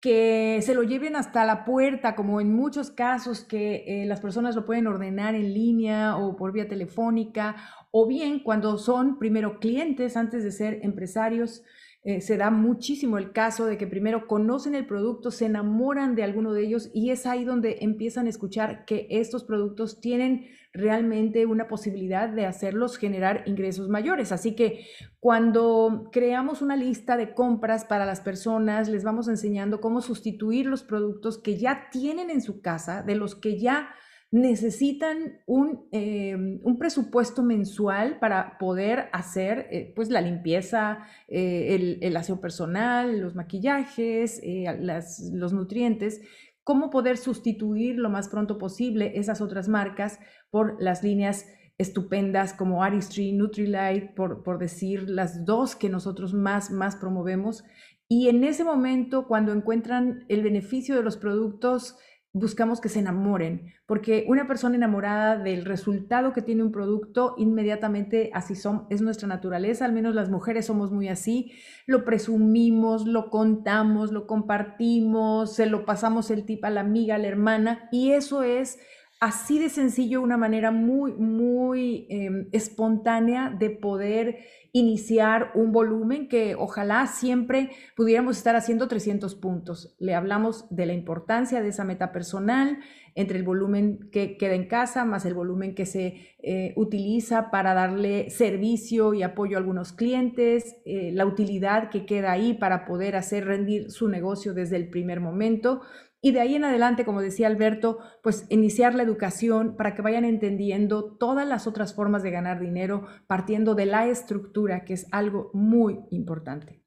que 0.01 0.61
se 0.63 0.75
lo 0.75 0.83
lleven 0.83 1.17
hasta 1.17 1.45
la 1.45 1.65
puerta, 1.65 2.15
como 2.15 2.41
en 2.41 2.55
muchos 2.55 2.91
casos 2.91 3.45
que 3.45 3.85
eh, 3.87 4.07
las 4.07 4.21
personas 4.21 4.55
lo 4.55 4.67
pueden 4.67 4.87
ordenar 4.87 5.35
en 5.35 5.55
línea 5.55 6.17
o 6.17 6.37
por 6.37 6.53
vía 6.53 6.69
telefónica, 6.69 7.57
o 7.91 8.07
bien 8.07 8.41
cuando 8.41 8.79
son 8.79 9.19
primero 9.19 9.59
clientes 9.59 10.17
antes 10.17 10.45
de 10.45 10.53
ser 10.53 10.81
empresarios, 10.83 11.65
eh, 12.05 12.21
se 12.21 12.37
da 12.37 12.51
muchísimo 12.51 13.19
el 13.19 13.33
caso 13.33 13.67
de 13.67 13.77
que 13.79 13.89
primero 13.89 14.29
conocen 14.29 14.77
el 14.77 14.87
producto, 14.87 15.33
se 15.33 15.47
enamoran 15.47 16.15
de 16.15 16.23
alguno 16.23 16.53
de 16.53 16.65
ellos 16.65 16.89
y 16.95 17.11
es 17.11 17.27
ahí 17.27 17.45
donde 17.45 17.79
empiezan 17.81 18.27
a 18.27 18.31
escuchar 18.31 18.85
que 18.85 19.09
estos 19.11 19.43
productos 19.43 20.01
tienen 20.01 20.47
realmente 20.77 21.47
una 21.47 21.69
posibilidad 21.69 22.29
de 22.29 22.47
hacerlos 22.47 22.99
generar 22.99 23.43
ingresos 23.47 23.89
mayores. 23.89 24.33
Así 24.33 24.55
que 24.55 24.87
cuando 25.21 26.09
creamos 26.13 26.63
una 26.63 26.77
lista 26.77 27.17
de 27.17 27.35
compras 27.35 27.85
para 27.85 28.07
las 28.07 28.21
personas, 28.21 28.89
les 28.89 29.05
vamos 29.05 29.29
enseñando 29.29 29.81
cómo 29.81 30.01
sustituir 30.01 30.67
los 30.67 30.83
productos 30.83 31.39
que 31.39 31.59
ya 31.59 31.89
tienen 31.91 32.31
en 32.31 32.41
su 32.41 32.61
casa, 32.61 33.03
de 33.03 33.17
los 33.17 33.35
que 33.35 33.59
ya 33.59 33.89
necesitan 34.33 35.41
un, 35.47 35.89
em, 35.93 36.61
un, 36.63 36.79
presupuesto 36.79 37.43
mensual 37.43 38.19
para 38.19 38.59
poder 38.59 39.09
hacer 39.13 39.69
eh, 39.71 39.93
pues 39.95 40.11
la 40.11 40.21
limpieza, 40.21 41.07
eh, 41.29 41.75
el, 41.75 41.99
el, 42.03 42.17
aseo 42.17 42.41
personal, 42.41 43.21
los 43.21 43.37
maquillajes, 43.37 44.41
eh, 44.43 44.67
las, 44.81 45.31
los 45.33 45.53
nutrientes, 45.53 46.21
cómo 46.67 46.91
poder 46.91 47.17
sustituir 47.17 47.95
lo 47.95 48.11
más 48.11 48.29
pronto 48.29 48.59
posible 48.59 49.13
esas 49.15 49.41
otras 49.41 49.69
marcas 49.69 50.19
por 50.51 50.83
las 50.83 51.05
líneas 51.05 51.47
estupendas 51.79 52.53
como 52.55 52.83
Artistry, 52.83 53.31
Nutrilite, 53.31 54.13
por, 54.17 54.43
por 54.43 54.59
decir 54.59 55.09
las 55.09 55.45
dos 55.45 55.77
que 55.77 55.89
nosotros 55.89 56.35
más, 56.35 56.73
más 56.73 56.97
promovemos. 56.97 57.63
Y 58.09 58.29
en 58.29 58.43
ese 58.43 58.65
momento, 58.65 59.29
cuando 59.29 59.53
encuentran 59.53 60.25
el 60.29 60.43
beneficio 60.43 60.97
de 60.97 61.05
los 61.05 61.17
productos, 61.17 61.99
buscamos 62.39 62.83
que 62.83 62.91
se 62.91 62.99
enamoren, 62.99 63.73
porque 63.87 64.27
una 64.29 64.47
persona 64.47 64.77
enamorada 64.77 65.39
del 65.39 65.65
resultado 65.65 66.35
que 66.35 66.43
tiene 66.43 66.63
un 66.63 66.71
producto, 66.71 67.35
inmediatamente 67.39 68.31
así 68.35 68.55
son, 68.55 68.87
es 68.91 69.01
nuestra 69.01 69.27
naturaleza, 69.27 69.87
al 69.87 69.95
menos 69.95 70.15
las 70.15 70.29
mujeres 70.29 70.67
somos 70.67 70.93
muy 70.93 71.09
así, 71.09 71.53
lo 71.87 72.05
presumimos, 72.05 73.07
lo 73.07 73.31
contamos, 73.31 74.13
lo 74.13 74.27
compartimos, 74.27 75.55
se 75.55 75.65
lo 75.65 75.87
pasamos 75.87 76.31
el 76.31 76.45
tip 76.45 76.63
a 76.67 76.71
la 76.71 76.83
amiga, 76.83 77.15
a 77.15 77.19
la 77.19 77.29
hermana, 77.29 77.89
y 77.91 78.11
eso 78.13 78.43
es 78.43 78.79
así 79.21 79.59
de 79.59 79.69
sencillo, 79.69 80.21
una 80.21 80.37
manera 80.37 80.71
muy, 80.71 81.13
muy 81.13 82.07
em, 82.11 82.49
espontánea 82.53 83.51
de 83.51 83.71
poder 83.71 84.39
iniciar 84.73 85.53
un 85.55 85.73
volumen 85.73 86.29
que 86.29 86.55
ojalá 86.55 87.07
siempre 87.07 87.71
pudiéramos 87.97 88.37
estar 88.37 88.57
haciendo 88.57 88.89
300 88.89 89.35
puntos. 89.37 89.97
Le 89.99 90.15
hablamos 90.15 90.67
de 90.69 90.85
la 90.85 90.93
importancia 90.93 91.63
de 91.63 91.69
esa 91.69 91.85
meta 91.85 92.13
personal 92.13 92.79
entre 93.15 93.39
el 93.39 93.45
volumen 93.45 94.11
que 94.13 94.37
queda 94.37 94.55
en 94.55 94.69
casa 94.69 95.07
más 95.07 95.25
el 95.25 95.33
volumen 95.33 95.75
que 95.75 95.87
se 95.87 96.37
eh, 96.43 96.75
utiliza 96.77 97.51
para 97.51 97.73
darle 97.73 98.29
servicio 98.29 99.15
y 99.15 99.23
apoyo 99.23 99.57
a 99.57 99.61
algunos 99.61 99.95
clientes, 99.95 100.77
eh, 100.85 101.11
la 101.13 101.25
utilidad 101.25 101.89
que 101.89 102.05
queda 102.05 102.33
ahí 102.33 102.53
para 102.53 102.85
poder 102.85 103.17
hacer 103.17 103.47
rendir 103.47 103.91
su 103.91 104.09
negocio 104.09 104.53
desde 104.53 104.77
el 104.77 104.91
primer 104.91 105.21
momento. 105.21 105.81
Y 106.27 106.33
de 106.33 106.41
ahí 106.41 106.57
en 106.57 106.65
adelante, 106.65 107.05
como 107.05 107.23
decía 107.23 107.47
Alberto, 107.47 108.01
pues 108.21 108.47
iniciar 108.49 108.97
la 108.97 109.05
educación 109.05 109.77
para 109.77 109.95
que 109.95 110.03
vayan 110.03 110.25
entendiendo 110.25 111.17
todas 111.17 111.47
las 111.47 111.69
otras 111.69 111.95
formas 111.95 112.25
de 112.25 112.33
ganar 112.33 112.59
dinero 112.59 113.07
partiendo 113.29 113.77
de 113.77 113.87
la 113.87 114.09
estructura, 114.09 114.85
que 114.85 114.95
es 114.95 115.07
algo 115.13 115.53
muy 115.55 116.01
importante. 116.11 116.83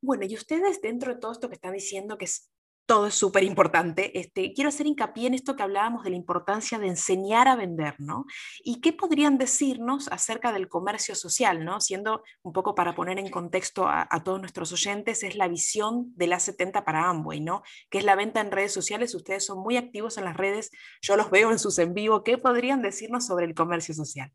Bueno, 0.00 0.26
y 0.26 0.34
ustedes 0.36 0.80
dentro 0.80 1.12
de 1.12 1.18
todo 1.18 1.32
esto 1.32 1.48
que 1.48 1.56
están 1.56 1.72
diciendo, 1.72 2.18
que 2.18 2.26
es 2.26 2.52
todo 2.88 3.06
es 3.06 3.14
súper 3.14 3.44
importante. 3.44 4.18
Este, 4.18 4.54
quiero 4.54 4.70
hacer 4.70 4.86
hincapié 4.86 5.26
en 5.26 5.34
esto 5.34 5.54
que 5.54 5.62
hablábamos 5.62 6.04
de 6.04 6.10
la 6.10 6.16
importancia 6.16 6.78
de 6.78 6.86
enseñar 6.86 7.46
a 7.46 7.54
vender, 7.54 7.94
¿no? 7.98 8.24
¿Y 8.64 8.80
qué 8.80 8.94
podrían 8.94 9.36
decirnos 9.36 10.08
acerca 10.08 10.54
del 10.54 10.68
comercio 10.68 11.14
social, 11.14 11.66
¿no? 11.66 11.82
Siendo 11.82 12.22
un 12.42 12.54
poco 12.54 12.74
para 12.74 12.94
poner 12.94 13.18
en 13.18 13.28
contexto 13.28 13.86
a, 13.86 14.08
todos 14.24 14.40
nuestros 14.40 14.72
oyentes, 14.72 15.22
es 15.22 15.36
la 15.36 15.48
visión 15.48 16.14
de 16.16 16.28
la 16.28 16.40
70 16.40 16.86
para 16.86 17.10
Amway, 17.10 17.42
¿no? 17.42 17.62
Que 17.90 17.98
es 17.98 18.04
la 18.04 18.16
venta 18.16 18.40
en 18.40 18.50
redes 18.50 18.72
sociales. 18.72 19.14
Ustedes 19.14 19.44
son 19.44 19.58
muy 19.58 19.76
activos 19.76 20.16
en 20.16 20.24
las 20.24 20.38
redes, 20.38 20.70
yo 21.02 21.18
los 21.18 21.30
veo 21.30 21.52
en 21.52 21.58
sus 21.58 21.78
en 21.78 21.92
vivo. 21.92 22.24
¿Qué 22.24 22.38
podrían 22.38 22.80
decirnos 22.80 23.26
sobre 23.26 23.44
el 23.44 23.54
comercio 23.54 23.92
social? 23.92 24.32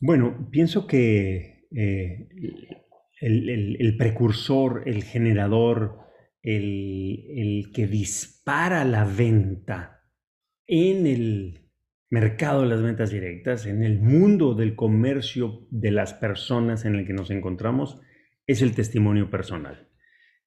Bueno, 0.00 0.48
pienso 0.50 0.86
que 0.86 1.66
eh, 1.70 2.28
el 3.20 3.96
precursor, 3.98 4.84
el 4.86 5.04
generador, 5.04 6.05
el, 6.46 7.72
que 7.74 7.86
dispara 7.86 8.84
la 8.84 9.04
venta 9.04 10.04
en 10.66 11.06
el 11.06 11.70
mercado 12.08 12.62
de 12.62 12.68
las 12.68 12.82
ventas 12.82 13.10
directas, 13.10 13.66
en 13.66 13.82
el 13.82 14.00
mundo 14.00 14.54
del 14.54 14.76
comercio 14.76 15.66
de 15.70 15.90
las 15.90 16.14
personas 16.14 16.84
en 16.84 16.94
el 16.94 17.06
que 17.06 17.12
nos 17.12 17.30
encontramos, 17.30 18.00
es 18.46 18.62
el 18.62 18.74
testimonio 18.74 19.28
personal. 19.28 19.88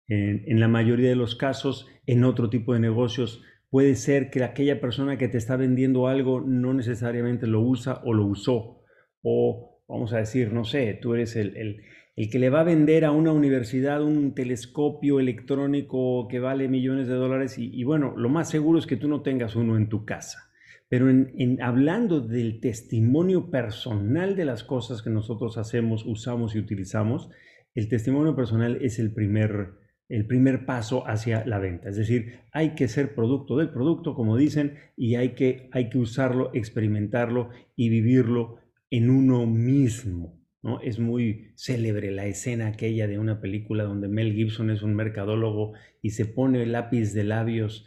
En, 0.08 0.60
la 0.60 0.70
mayoría 0.70 1.10
de 1.10 1.16
los 1.16 1.36
casos, 1.36 1.88
en 2.08 2.24
otro 2.24 2.50
tipo 2.50 2.74
de 2.74 2.80
negocios, 2.80 3.44
puede 3.70 3.96
ser 3.96 4.30
que 4.32 4.44
aquella 4.44 4.80
persona 4.80 5.18
que 5.18 5.28
te 5.28 5.38
está 5.38 5.58
vendiendo 5.58 6.08
algo 6.08 6.40
no 6.42 6.74
necesariamente 6.74 7.46
lo 7.46 7.62
usa 7.62 8.02
o 8.06 8.14
lo 8.14 8.26
usó. 8.26 8.82
O 9.22 9.84
vamos 9.88 10.14
a 10.14 10.20
decir, 10.20 10.54
no 10.54 10.64
sé, 10.64 10.98
tú 11.00 11.14
eres 11.14 11.36
el 11.36 11.84
que 12.28 12.38
le 12.38 12.50
va 12.50 12.60
a 12.60 12.66
vender 12.66 13.06
a 13.06 13.12
una 13.12 13.32
universidad 13.32 14.04
un 14.04 14.36
telescopio 14.36 15.22
electrónico 15.22 16.28
que 16.28 16.42
vale 16.42 16.68
millones 16.68 17.08
de 17.08 17.14
dólares 17.14 17.56
y, 17.58 17.82
bueno, 17.86 18.14
lo 18.18 18.28
más 18.28 18.50
seguro 18.50 18.78
es 18.78 18.86
que 18.86 18.98
tú 18.98 19.08
no 19.08 19.22
tengas 19.22 19.56
uno 19.56 19.78
en 19.78 19.88
tu 19.88 20.04
casa. 20.04 20.52
Pero 20.90 21.10
en, 21.10 21.62
hablando 21.62 22.20
del 22.20 22.60
testimonio 22.60 23.50
personal 23.50 24.36
de 24.36 24.44
las 24.44 24.66
cosas 24.66 25.02
que 25.02 25.10
nosotros 25.10 25.58
hacemos, 25.58 26.04
usamos 26.06 26.56
y 26.56 26.60
utilizamos, 26.60 27.30
el 27.74 27.88
testimonio 27.88 28.36
personal 28.36 28.80
es 28.82 29.00
el 29.00 29.14
primer, 29.14 29.76
el 30.10 30.28
primer 30.28 30.66
paso 30.66 31.08
hacia 31.08 31.46
la 31.46 31.60
venta. 31.60 31.88
Es 31.88 31.96
decir, 31.96 32.42
hay 32.52 32.76
que 32.76 32.90
ser 32.90 33.16
producto 33.16 33.56
del 33.56 33.70
producto, 33.70 34.14
como 34.14 34.36
dicen, 34.36 34.78
y 34.98 35.16
hay 35.16 35.36
que, 35.36 35.70
hay 35.72 35.90
que 35.90 36.00
usarlo, 36.00 36.52
experimentarlo 36.54 37.52
y 37.78 37.88
vivirlo 37.88 38.58
en 38.90 39.10
uno 39.10 39.46
mismo. 39.46 40.39
¿No? 40.62 40.80
Es 40.82 41.00
muy 41.00 41.52
célebre 41.56 42.12
la 42.12 42.26
escena 42.26 42.68
aquella 42.68 43.08
de 43.08 43.20
una 43.20 43.42
película 43.42 43.84
donde 43.84 44.08
Mel 44.08 44.34
Gibson 44.34 44.70
es 44.70 44.82
un 44.82 44.96
mercadólogo 44.96 45.74
y 46.02 46.12
se 46.12 46.26
pone 46.26 46.64
el 46.64 46.72
lápiz 46.74 47.14
de 47.14 47.24
labios 47.24 47.86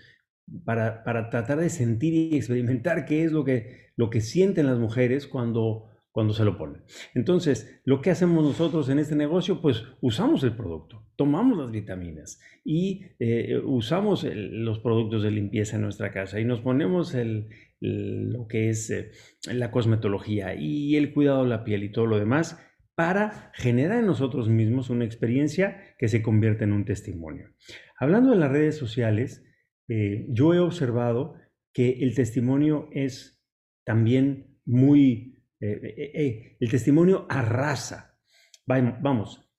para, 0.64 1.04
para 1.04 1.30
tratar 1.30 1.60
de 1.60 1.70
sentir 1.70 2.14
y 2.14 2.36
experimentar 2.36 3.04
qué 3.04 3.24
es 3.24 3.32
lo 3.32 3.44
que, 3.44 3.92
lo 3.96 4.10
que 4.10 4.20
sienten 4.20 4.66
las 4.66 4.78
mujeres 4.78 5.26
cuando, 5.26 5.88
cuando 6.10 6.34
se 6.34 6.44
lo 6.44 6.58
ponen. 6.58 6.82
Entonces, 7.14 7.80
lo 7.84 8.00
que 8.00 8.10
hacemos 8.10 8.44
nosotros 8.44 8.88
en 8.88 8.98
este 8.98 9.16
negocio, 9.16 9.60
pues 9.60 9.84
usamos 10.00 10.42
el 10.44 10.54
producto, 10.54 11.06
tomamos 11.16 11.58
las 11.58 11.70
vitaminas 11.70 12.40
y 12.64 13.02
eh, 13.18 13.60
usamos 13.64 14.24
los 14.24 14.78
productos 14.80 15.22
de 15.22 15.30
limpieza 15.30 15.76
en 15.76 15.82
nuestra 15.82 16.12
casa 16.12 16.40
y 16.40 16.44
nos 16.44 16.60
ponemos 16.60 17.14
el, 17.14 17.48
lo 17.82 18.46
que 18.46 18.68
es 18.68 18.90
eh, 18.90 19.10
la 19.52 19.72
cosmetología 19.72 20.54
y 20.54 20.96
el 20.96 21.12
cuidado 21.12 21.42
de 21.42 21.48
la 21.48 21.64
piel 21.64 21.82
y 21.82 21.90
todo 21.90 22.06
lo 22.06 22.18
demás 22.18 22.58
para 22.94 23.50
generar 23.54 23.98
en 23.98 24.06
nosotros 24.06 24.48
mismos 24.48 24.88
una 24.88 25.04
experiencia 25.04 25.82
que 25.98 26.08
se 26.08 26.22
convierte 26.22 26.64
en 26.64 26.72
un 26.72 26.84
testimonio. 26.84 27.50
Hablando 27.98 28.30
de 28.30 28.36
las 28.36 28.52
redes 28.52 28.76
sociales, 28.76 29.44
eh, 29.88 30.26
yo 30.28 30.54
he 30.54 30.60
observado 30.60 31.34
que 31.72 32.04
el 32.04 32.14
testimonio 32.14 32.88
es 32.92 33.42
también 33.84 34.60
muy, 34.64 35.42
eh, 35.60 36.56
el 36.60 36.70
testimonio 36.70 37.26
arrasa. 37.28 38.20
Vamos, 38.66 39.50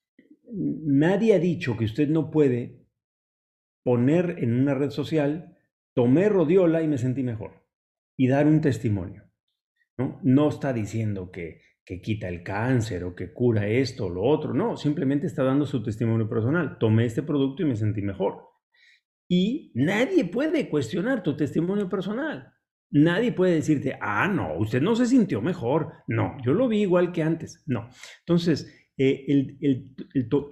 nadie 0.50 1.34
ha 1.34 1.40
dicho 1.40 1.76
que 1.76 1.86
usted 1.86 2.08
no 2.08 2.32
puede 2.32 2.88
poner 3.84 4.38
en 4.40 4.54
una 4.54 4.76
red 4.76 4.92
social, 4.92 5.58
tomé 5.94 6.30
rodiola 6.30 6.82
y 6.82 6.88
me 6.88 6.98
sentí 6.98 7.22
mejor 7.22 7.63
y 8.24 8.28
dar 8.30 8.48
un 8.48 8.62
testimonio. 8.62 9.26
¿no? 9.98 10.18
no 10.24 10.48
está 10.48 10.72
diciendo 10.72 11.30
que, 11.30 11.60
que 11.84 12.00
quita 12.00 12.30
el 12.30 12.42
cáncer 12.42 13.04
o 13.04 13.14
que 13.14 13.34
cura 13.34 13.68
esto 13.68 14.06
o 14.06 14.10
lo 14.10 14.24
otro, 14.24 14.54
no, 14.54 14.78
simplemente 14.78 15.28
está 15.28 15.44
dando 15.44 15.66
su 15.66 15.84
testimonio 15.84 16.30
personal. 16.30 16.78
Tomé 16.80 17.04
este 17.04 17.22
producto 17.22 17.64
y 17.64 17.66
me 17.66 17.76
sentí 17.76 18.02
mejor. 18.02 18.46
Y 19.28 19.74
nadie 19.76 20.24
puede 20.24 20.70
cuestionar 20.70 21.22
tu 21.22 21.36
testimonio 21.36 21.90
personal. 21.90 22.54
Nadie 22.92 23.34
puede 23.34 23.56
decirte, 23.56 23.98
ah, 24.00 24.30
no, 24.30 24.58
usted 24.58 24.82
no 24.82 24.96
se 24.96 25.06
sintió 25.06 25.42
mejor. 25.42 25.92
No, 26.08 26.38
yo 26.46 26.54
lo 26.54 26.70
vi 26.70 26.84
igual 26.84 27.12
que 27.12 27.24
antes. 27.24 27.62
No. 27.66 27.90
Entonces, 28.20 28.74
eh, 28.98 29.26
el, 29.28 29.58
el, 29.60 29.90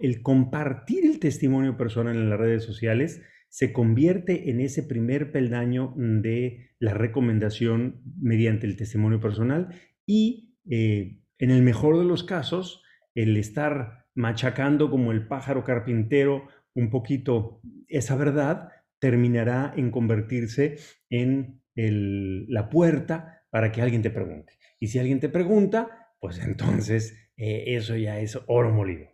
el, 0.02 0.22
compartir 0.22 1.06
el 1.06 1.20
testimonio 1.20 1.78
personal 1.78 2.18
en 2.18 2.30
las 2.30 2.38
redes 2.38 2.66
sociales 2.66 3.22
se 3.52 3.74
convierte 3.74 4.50
en 4.50 4.62
ese 4.62 4.82
primer 4.82 5.34
peldaño 5.34 5.94
de 5.98 6.72
la 6.80 6.94
recomendación 6.94 8.02
mediante 8.18 8.66
el 8.66 8.78
testimonio 8.78 9.20
personal 9.20 9.76
y 10.06 10.56
eh, 10.70 11.20
en 11.38 11.52
el 11.52 11.62
mejor 11.62 11.98
de 12.00 12.06
los 12.06 12.24
casos, 12.24 12.82
el 13.14 13.36
estar 13.36 14.06
machacando 14.16 14.90
como 14.90 15.12
el 15.12 15.28
pájaro 15.28 15.66
carpintero 15.66 16.48
un 16.74 16.90
poquito 16.90 17.62
esa 17.90 18.16
verdad 18.16 18.70
terminará 19.00 19.74
en 19.76 19.92
convertirse 19.92 20.78
en 21.10 21.62
la 21.76 22.70
puerta 22.70 23.44
para 23.50 23.74
que 23.74 23.82
alguien 23.82 24.02
te 24.02 24.12
pregunte. 24.12 24.54
Y 24.80 24.88
si 24.88 25.00
alguien 25.00 25.20
te 25.20 25.28
pregunta, 25.28 26.14
pues 26.22 26.40
entonces 26.40 27.32
eh, 27.36 27.76
eso 27.76 27.98
ya 27.98 28.20
es 28.22 28.40
oro 28.48 28.72
molido. 28.72 29.10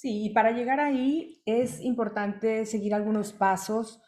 Sí, 0.00 0.24
y 0.24 0.30
para 0.30 0.52
llegar 0.52 0.80
ahí 0.80 1.42
es 1.44 1.78
importante 1.82 2.64
seguir 2.64 2.94
algunos 2.94 3.34
pasos. 3.34 4.00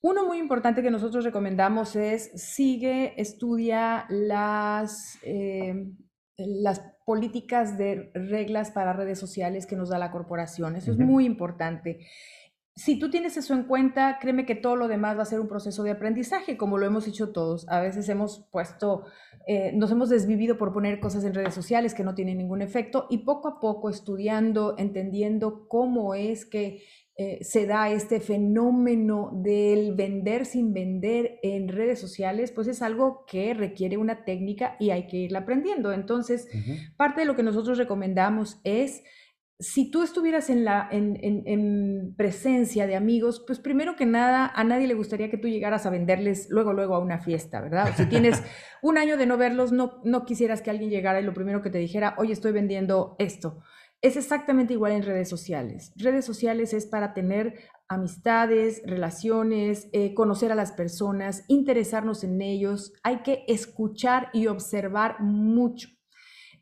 Uno 0.00 0.26
muy 0.26 0.38
importante 0.38 0.82
que 0.82 0.90
nosotros 0.90 1.24
recomendamos 1.24 1.94
es 1.94 2.32
sigue, 2.34 3.14
estudia 3.20 4.04
las, 4.08 5.16
eh, 5.22 5.92
las 6.38 6.80
políticas 7.06 7.78
de 7.78 8.10
reglas 8.14 8.72
para 8.72 8.92
redes 8.94 9.20
sociales 9.20 9.66
que 9.66 9.76
nos 9.76 9.90
da 9.90 9.98
la 9.98 10.10
corporación. 10.10 10.74
Eso 10.74 10.90
es 10.90 10.98
muy 10.98 11.24
importante 11.24 12.00
si 12.78 12.96
tú 12.96 13.10
tienes 13.10 13.36
eso 13.36 13.54
en 13.54 13.64
cuenta, 13.64 14.18
créeme 14.20 14.46
que 14.46 14.54
todo 14.54 14.76
lo 14.76 14.86
demás 14.86 15.18
va 15.18 15.22
a 15.22 15.26
ser 15.26 15.40
un 15.40 15.48
proceso 15.48 15.82
de 15.82 15.90
aprendizaje, 15.90 16.56
como 16.56 16.78
lo 16.78 16.86
hemos 16.86 17.06
dicho 17.06 17.32
todos. 17.32 17.68
A 17.68 17.80
veces 17.80 18.08
hemos 18.08 18.46
puesto, 18.52 19.02
eh, 19.48 19.72
nos 19.74 19.90
hemos 19.90 20.08
desvivido 20.08 20.56
por 20.56 20.72
poner 20.72 21.00
cosas 21.00 21.24
en 21.24 21.34
redes 21.34 21.54
sociales 21.54 21.92
que 21.92 22.04
no 22.04 22.14
tienen 22.14 22.38
ningún 22.38 22.62
efecto 22.62 23.08
y 23.10 23.18
poco 23.18 23.48
a 23.48 23.58
poco 23.58 23.90
estudiando, 23.90 24.76
entendiendo 24.78 25.66
cómo 25.66 26.14
es 26.14 26.46
que 26.46 26.84
eh, 27.16 27.42
se 27.42 27.66
da 27.66 27.90
este 27.90 28.20
fenómeno 28.20 29.32
del 29.34 29.96
vender 29.96 30.46
sin 30.46 30.72
vender 30.72 31.40
en 31.42 31.66
redes 31.66 31.98
sociales, 31.98 32.52
pues 32.52 32.68
es 32.68 32.80
algo 32.80 33.24
que 33.26 33.54
requiere 33.54 33.96
una 33.96 34.24
técnica 34.24 34.76
y 34.78 34.90
hay 34.90 35.08
que 35.08 35.16
irla 35.16 35.40
aprendiendo. 35.40 35.92
Entonces, 35.92 36.46
parte 36.96 37.22
de 37.22 37.26
lo 37.26 37.34
que 37.34 37.42
nosotros 37.42 37.76
recomendamos 37.76 38.60
es 38.62 39.02
si 39.60 39.90
tú 39.90 40.04
estuvieras 40.04 40.50
en, 40.50 40.64
la, 40.64 40.88
en, 40.90 42.14
presencia 42.16 42.86
de 42.86 42.94
amigos, 42.94 43.42
pues 43.44 43.58
primero 43.58 43.96
que 43.96 44.06
nada, 44.06 44.52
a 44.54 44.62
nadie 44.62 44.86
le 44.86 44.94
gustaría 44.94 45.30
que 45.30 45.38
tú 45.38 45.48
llegaras 45.48 45.84
a 45.84 45.90
venderles 45.90 46.46
luego, 46.48 46.72
luego 46.72 46.94
a 46.94 47.00
una 47.00 47.18
fiesta, 47.18 47.60
¿verdad? 47.60 47.90
O 47.90 47.96
si 47.96 48.06
tienes 48.06 48.40
un 48.82 48.98
año 48.98 49.16
de 49.16 49.26
no 49.26 49.36
verlos, 49.36 49.72
no, 49.72 50.00
no 50.04 50.24
quisieras 50.24 50.62
que 50.62 50.70
alguien 50.70 50.90
llegara 50.90 51.20
y 51.20 51.24
lo 51.24 51.34
primero 51.34 51.60
que 51.60 51.70
te 51.70 51.78
dijera, 51.78 52.14
oye, 52.18 52.32
estoy 52.32 52.52
vendiendo 52.52 53.16
esto. 53.18 53.60
Es 54.00 54.16
exactamente 54.16 54.74
igual 54.74 54.92
en 54.92 55.02
redes 55.02 55.28
sociales. 55.28 55.92
Redes 55.96 56.24
sociales 56.24 56.72
es 56.72 56.86
para 56.86 57.12
tener 57.12 57.54
amistades, 57.88 58.80
relaciones, 58.86 59.88
eh, 59.92 60.14
conocer 60.14 60.52
a 60.52 60.54
las 60.54 60.70
personas, 60.70 61.44
interesarnos 61.48 62.22
en 62.22 62.40
ellos. 62.40 62.92
Hay 63.02 63.22
que 63.22 63.44
escuchar 63.48 64.28
y 64.32 64.46
observar 64.46 65.20
mucho. 65.20 65.88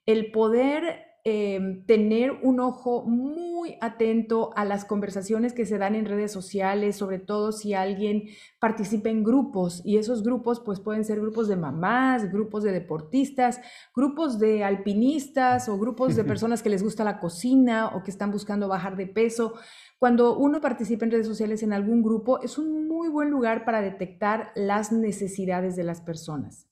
El 0.06 0.30
poder 0.30 1.05
Em, 1.28 1.84
tener 1.86 2.30
un 2.44 2.60
ojo 2.60 3.02
muy 3.02 3.78
atento 3.80 4.52
a 4.54 4.64
las 4.64 4.84
conversaciones 4.84 5.54
que 5.54 5.66
se 5.66 5.76
dan 5.76 5.96
en 5.96 6.04
redes 6.04 6.30
sociales, 6.30 6.94
sobre 6.94 7.18
todo 7.18 7.50
si 7.50 7.74
alguien 7.74 8.28
participa 8.60 9.08
en 9.08 9.24
grupos 9.24 9.82
y 9.84 9.96
esos 9.96 10.22
grupos 10.22 10.60
pues 10.60 10.78
pueden 10.78 11.04
ser 11.04 11.20
grupos 11.20 11.48
de 11.48 11.56
mamás, 11.56 12.30
grupos 12.30 12.62
de 12.62 12.70
deportistas, 12.70 13.60
grupos 13.92 14.38
de 14.38 14.62
alpinistas 14.62 15.68
o 15.68 15.76
grupos 15.76 16.14
de 16.14 16.22
personas 16.32 16.62
que 16.62 16.70
les 16.70 16.84
gusta 16.84 17.02
la 17.02 17.18
cocina 17.18 17.88
o 17.88 18.04
que 18.04 18.12
están 18.12 18.30
buscando 18.30 18.68
bajar 18.68 18.96
de 18.96 19.08
peso. 19.08 19.54
Cuando 19.98 20.38
uno 20.38 20.60
participa 20.60 21.06
en 21.06 21.10
redes 21.10 21.26
sociales 21.26 21.60
en 21.64 21.72
algún 21.72 22.04
grupo 22.04 22.40
es 22.40 22.56
un 22.56 22.86
muy 22.86 23.08
buen 23.08 23.30
lugar 23.30 23.64
para 23.64 23.80
detectar 23.80 24.52
las 24.54 24.92
necesidades 24.92 25.74
de 25.74 25.82
las 25.82 26.00
personas. 26.00 26.68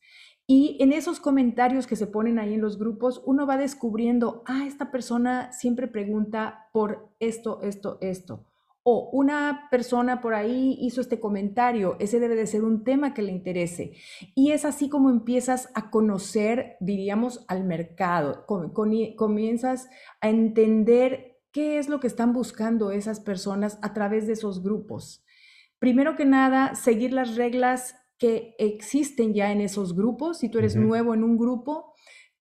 Y 0.47 0.77
en 0.81 0.93
esos 0.93 1.21
comentarios 1.21 1.87
que 1.87 1.97
se 1.97 2.07
ponen 2.07 2.39
ahí 2.39 2.53
en 2.55 2.61
los 2.61 2.79
grupos, 2.79 3.23
uno 3.25 3.47
va 3.47 3.57
descubriendo, 3.57 4.43
ah, 4.47 4.65
esta 4.67 4.91
persona 4.91 5.53
siempre 5.53 5.89
pregunta 5.89 6.69
por 6.73 7.09
esto, 7.19 7.63
esto, 7.63 7.97
esto. 8.03 8.45
O 8.83 9.09
una 9.13 9.69
persona 9.71 10.21
por 10.21 10.35
ahí 10.35 10.77
hizo 10.83 11.01
este 11.01 11.19
comentario, 11.19 11.97
ese 11.99 12.21
debe 12.21 12.35
de 12.35 12.47
ser 12.47 12.63
un 12.63 12.85
tema 12.85 13.15
que 13.15 13.23
le 13.23 13.33
interese. 13.33 13.93
Y 14.35 14.51
es 14.51 14.67
así 14.67 14.91
como 14.91 15.09
empiezas 15.09 15.71
a 15.75 15.91
conocer, 15.91 16.77
diríamos, 16.81 17.47
al 17.49 17.65
mercado, 17.65 18.45
comienzas 18.47 19.89
a 20.21 20.29
entender 20.29 21.39
qué 21.53 21.79
es 21.79 21.89
lo 21.89 22.01
que 22.01 22.09
están 22.09 22.35
buscando 22.35 22.91
esas 22.91 23.21
personas 23.21 23.79
a 23.81 23.95
través 23.95 24.27
de 24.27 24.35
esos 24.35 24.63
grupos. 24.63 25.25
Primero 25.79 26.17
que 26.17 26.27
nada, 26.27 26.75
seguir 26.75 27.15
las 27.15 27.37
reglas 27.37 27.95
que 28.19 28.55
existen 28.59 29.35
ya 29.35 29.53
en 29.53 29.61
esos 29.61 29.95
grupos, 29.95 30.39
si 30.39 30.49
tú 30.49 30.59
eres 30.59 30.77
nuevo 30.77 31.15
en 31.15 31.25
un 31.25 31.37
grupo, 31.37 31.95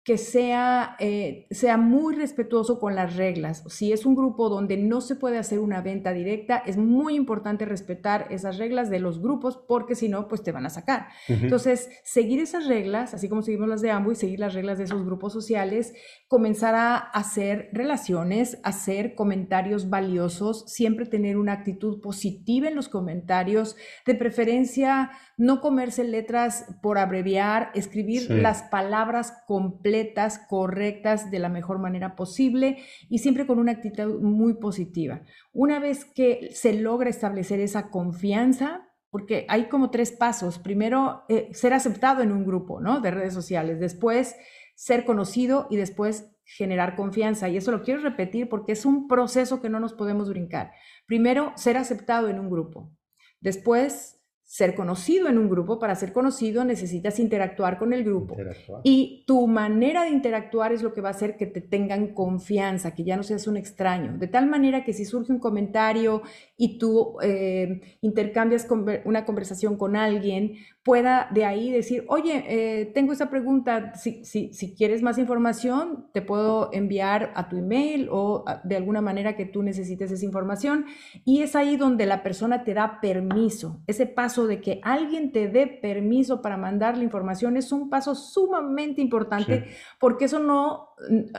que 0.04 0.18
sea, 0.18 0.98
eh, 1.00 1.48
sea 1.52 1.78
muy 1.78 2.14
respetuoso 2.16 2.78
con 2.78 2.94
las 2.94 3.16
reglas. 3.16 3.64
Si 3.70 3.94
es 3.94 4.06
un 4.06 4.16
grupo 4.16 4.50
donde 4.50 4.76
no 4.76 5.00
se 5.00 5.16
puede 5.16 5.38
hacer 5.38 5.60
una 5.60 5.82
venta 5.82 6.12
directa, 6.12 6.58
es 6.58 6.76
muy 6.76 7.16
importante 7.16 7.64
respetar 7.64 8.28
esas 8.30 8.58
reglas 8.58 8.90
de 8.90 9.00
los 9.00 9.22
grupos 9.22 9.64
porque 9.66 9.96
si 9.96 10.10
no, 10.10 10.28
pues 10.28 10.44
te 10.44 10.52
van 10.52 10.66
a 10.66 10.70
sacar. 10.70 11.08
Entonces, 11.30 11.90
seguir 12.04 12.42
esas 12.42 12.68
reglas, 12.68 13.14
así 13.14 13.30
como 13.30 13.44
seguimos 13.44 13.70
las 13.70 13.82
de 13.82 13.94
y 13.94 14.16
seguir 14.16 14.40
las 14.40 14.54
reglas 14.54 14.78
de 14.78 14.86
esos 14.86 15.06
grupos 15.06 15.32
sociales, 15.32 15.94
comenzar 16.28 16.76
a 16.76 16.98
hacer 16.98 17.70
relaciones, 17.72 18.60
hacer 18.64 19.16
comentarios 19.16 19.90
valiosos, 19.90 20.66
siempre 20.68 21.06
tener 21.06 21.38
una 21.38 21.54
actitud 21.54 22.02
positiva 22.02 22.68
en 22.68 22.76
los 22.76 22.90
comentarios, 22.90 23.78
de 24.06 24.16
preferencia 24.16 25.12
no 25.38 25.62
comerse 25.62 26.04
letras 26.04 26.66
por 26.82 26.98
abreviar, 26.98 27.72
escribir 27.74 28.30
las 28.30 28.64
palabras 28.64 29.34
completas, 29.48 30.40
correctas, 30.48 31.32
de 31.32 31.40
la 31.40 31.50
mejor 31.50 31.80
manera 31.80 32.16
posible 32.16 32.78
y 33.10 33.20
siempre 33.20 33.48
con 33.48 33.60
una 33.60 33.72
actitud 33.72 34.22
muy 34.22 34.56
positiva. 34.56 35.22
Una 35.52 35.80
vez 35.80 36.06
que 36.06 36.50
se 36.54 36.74
logra 36.74 37.10
establecer 37.10 37.60
esa 37.60 37.90
confianza, 37.90 38.90
porque 39.10 39.46
hay 39.48 39.70
como 39.70 39.92
tres 39.92 40.12
pasos. 40.12 40.58
Primero, 40.58 41.24
eh, 41.30 41.50
ser 41.52 41.74
aceptado 41.74 42.24
en 42.24 42.32
un 42.32 42.46
grupo 42.46 42.82
¿no? 42.82 43.00
de 43.00 43.12
redes 43.12 43.34
sociales. 43.34 43.80
Después, 43.80 44.36
ser 44.76 45.06
conocido 45.06 45.68
y 45.70 45.78
después 45.78 46.32
generar 46.46 46.96
confianza. 46.96 47.48
Y 47.48 47.58
eso 47.58 47.72
lo 47.72 47.84
quiero 47.84 48.02
repetir 48.02 48.50
porque 48.50 48.72
es 48.72 48.86
un 48.86 49.08
proceso 49.08 49.62
que 49.62 49.70
no 49.70 49.80
nos 49.80 49.94
podemos 49.94 50.30
brincar. 50.30 50.72
Primero, 51.06 51.54
ser 51.56 51.78
aceptado 51.78 52.28
en 52.28 52.40
un 52.40 52.50
grupo. 52.50 52.92
Después, 53.40 54.23
ser 54.54 54.76
conocido 54.76 55.30
en 55.30 55.40
un 55.40 55.50
grupo. 55.50 55.80
Para 55.80 55.96
ser 55.96 56.14
conocido 56.14 56.64
necesitas 56.64 57.18
interactuar 57.18 57.80
con 57.80 57.92
el 57.92 58.04
grupo. 58.04 58.38
Y 58.84 59.24
tu 59.26 59.48
manera 59.48 60.04
de 60.04 60.12
interactuar 60.12 60.72
es 60.72 60.84
lo 60.84 60.94
que 60.94 61.02
va 61.02 61.08
a 61.08 61.14
hacer 61.14 61.38
que 61.38 61.48
te 61.48 61.60
tengan 61.60 62.14
confianza, 62.14 62.94
que 62.94 63.04
ya 63.04 63.18
no 63.18 63.24
seas 63.24 63.48
un 63.48 63.58
extraño. 63.58 64.16
De 64.20 64.28
tal 64.28 64.46
manera 64.46 64.84
que 64.84 64.94
si 64.94 65.06
surge 65.06 65.34
un 65.34 65.40
comentario 65.40 66.22
y 66.56 66.78
tú 66.78 67.16
eh, 67.24 67.98
intercambias 68.02 68.68
una 69.06 69.26
conversación 69.26 69.76
con 69.76 69.96
alguien, 69.96 70.54
pueda 70.84 71.30
de 71.32 71.46
ahí 71.46 71.72
decir, 71.72 72.04
oye, 72.10 72.44
eh, 72.48 72.86
tengo 72.94 73.14
esa 73.14 73.30
pregunta, 73.30 73.96
si, 73.96 74.26
si, 74.26 74.54
si, 74.54 74.76
quieres 74.76 75.02
más 75.02 75.18
información, 75.18 76.10
te 76.12 76.22
puedo 76.22 76.70
enviar 76.74 77.32
a 77.36 77.48
tu 77.48 77.58
email 77.58 78.10
o 78.12 78.44
de 78.66 78.76
alguna 78.76 79.00
manera 79.00 79.38
que 79.38 79.46
tú 79.46 79.64
necesites 79.64 80.12
esa 80.12 80.26
información. 80.26 80.86
Y 81.24 81.42
es 81.42 81.56
ahí 81.56 81.78
donde 81.78 82.06
la 82.06 82.22
persona 82.22 82.66
te 82.66 82.74
da 82.74 83.00
permiso. 83.00 83.82
Ese 83.88 84.06
paso 84.06 84.46
de 84.46 84.60
que 84.60 84.82
alguien 84.84 85.32
te 85.32 85.48
dé 85.48 85.68
permiso 85.68 86.42
para 86.42 86.58
mandar 86.58 86.98
la 86.98 87.06
información 87.06 87.56
es 87.56 87.72
un 87.72 87.90
paso 87.90 88.14
sumamente 88.14 89.02
importante 89.02 89.66
porque 90.00 90.26
eso 90.26 90.40
no 90.40 90.90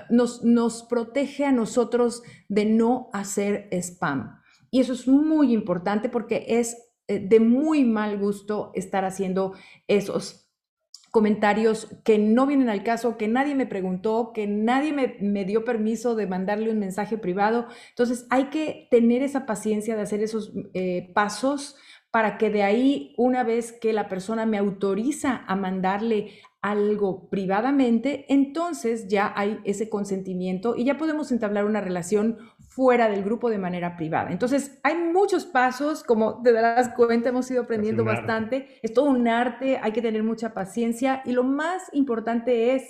nos, 0.08 0.42
nos 0.42 0.84
protege 0.84 1.44
a 1.44 1.52
nosotros 1.52 2.22
de 2.48 2.64
no 2.64 3.10
hacer 3.12 3.68
spam. 3.72 4.40
Y 4.70 4.80
eso 4.80 4.92
es 4.92 5.06
muy 5.06 5.52
importante 5.52 6.08
porque 6.08 6.46
es 6.48 6.83
de 7.08 7.40
muy 7.40 7.84
mal 7.84 8.18
gusto 8.18 8.72
estar 8.74 9.04
haciendo 9.04 9.54
esos 9.88 10.44
comentarios 11.14 11.96
que 12.02 12.18
no 12.18 12.44
vienen 12.44 12.68
al 12.68 12.82
caso, 12.82 13.16
que 13.16 13.28
nadie 13.28 13.54
me 13.54 13.66
preguntó, 13.66 14.32
que 14.34 14.48
nadie 14.48 14.92
me, 14.92 15.44
dio 15.44 15.64
permiso 15.64 16.16
de 16.16 16.26
mandarle 16.26 16.72
un 16.72 16.80
mensaje 16.80 17.18
privado. 17.18 17.68
Entonces 17.90 18.26
hay 18.30 18.46
que 18.46 18.88
tener 18.90 19.22
esa 19.22 19.46
paciencia 19.46 19.94
de 19.94 20.02
hacer 20.02 20.24
esos 20.24 20.52
eh, 20.74 21.12
pasos 21.14 21.76
para 22.10 22.36
que 22.36 22.50
de 22.50 22.64
ahí, 22.64 23.14
una 23.16 23.44
vez 23.44 23.70
que 23.70 23.92
la 23.92 24.08
persona 24.08 24.44
me 24.44 24.58
autoriza 24.58 25.44
a 25.46 25.54
mandarle 25.54 26.32
algo 26.60 27.28
privadamente, 27.28 28.24
entonces 28.28 29.06
ya 29.06 29.32
hay 29.36 29.60
ese 29.64 29.88
consentimiento 29.88 30.74
y 30.74 30.84
ya 30.84 30.98
podemos 30.98 31.30
entablar 31.30 31.64
una 31.64 31.80
relación 31.80 32.38
fuera 32.74 33.08
del 33.08 33.22
grupo 33.22 33.50
de 33.50 33.58
manera 33.58 33.96
privada. 33.96 34.30
Entonces, 34.32 34.80
hay 34.82 34.96
muchos 34.96 35.46
pasos, 35.46 36.02
como 36.02 36.42
te 36.42 36.52
darás 36.52 36.88
cuenta, 36.90 37.28
hemos 37.28 37.50
ido 37.50 37.62
aprendiendo 37.62 38.04
bastante. 38.04 38.80
Es 38.82 38.92
todo 38.92 39.10
un 39.10 39.28
arte, 39.28 39.78
hay 39.80 39.92
que 39.92 40.02
tener 40.02 40.24
mucha 40.24 40.54
paciencia 40.54 41.22
y 41.24 41.32
lo 41.32 41.44
más 41.44 41.82
importante 41.92 42.74
es 42.74 42.82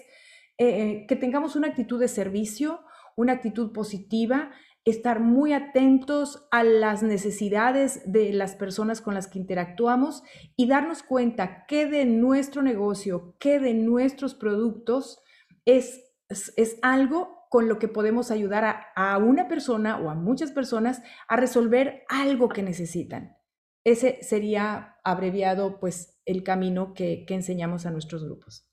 eh, 0.57 0.67
eh, 0.69 1.07
que 1.07 1.17
tengamos 1.17 1.55
una 1.55 1.69
actitud 1.69 2.01
de 2.01 2.09
servicio, 2.09 2.81
una 3.17 3.35
actitud 3.35 3.73
positiva 3.73 4.51
estar 4.85 5.19
muy 5.21 5.53
atentos 5.53 6.47
a 6.51 6.63
las 6.63 7.03
necesidades 7.03 8.03
de 8.05 8.33
las 8.33 8.55
personas 8.55 9.01
con 9.01 9.15
las 9.15 9.29
que 9.29 9.39
interactuamos 9.39 10.23
y 10.57 10.67
darnos 10.67 11.03
cuenta 11.03 11.65
que 11.67 11.87
de 11.87 12.05
nuestro 12.05 12.63
negocio, 12.63 13.35
que 13.39 13.59
de 13.59 13.73
nuestros 13.73 14.35
productos 14.35 15.23
es, 15.65 16.05
es, 16.29 16.79
algo 16.83 17.34
con 17.55 17.69
lo 17.69 17.79
que 17.79 17.87
podemos 17.87 18.33
ayudar 18.33 18.91
a, 18.97 19.17
una 19.19 19.47
persona 19.47 19.97
o 20.01 20.11
a 20.11 20.17
muchas 20.17 20.51
personas 20.51 21.03
a 21.29 21.37
resolver 21.37 22.03
algo 22.09 22.49
que 22.49 22.65
necesitan. 22.65 23.39
Ese 23.85 24.19
sería 24.23 24.97
abreviado 25.05 25.79
pues 25.79 26.21
el 26.25 26.43
camino 26.43 26.95
que, 26.95 27.25
que 27.25 27.35
enseñamos 27.35 27.87
a 27.87 27.93
nuestros 27.93 28.25
grupos. 28.25 28.69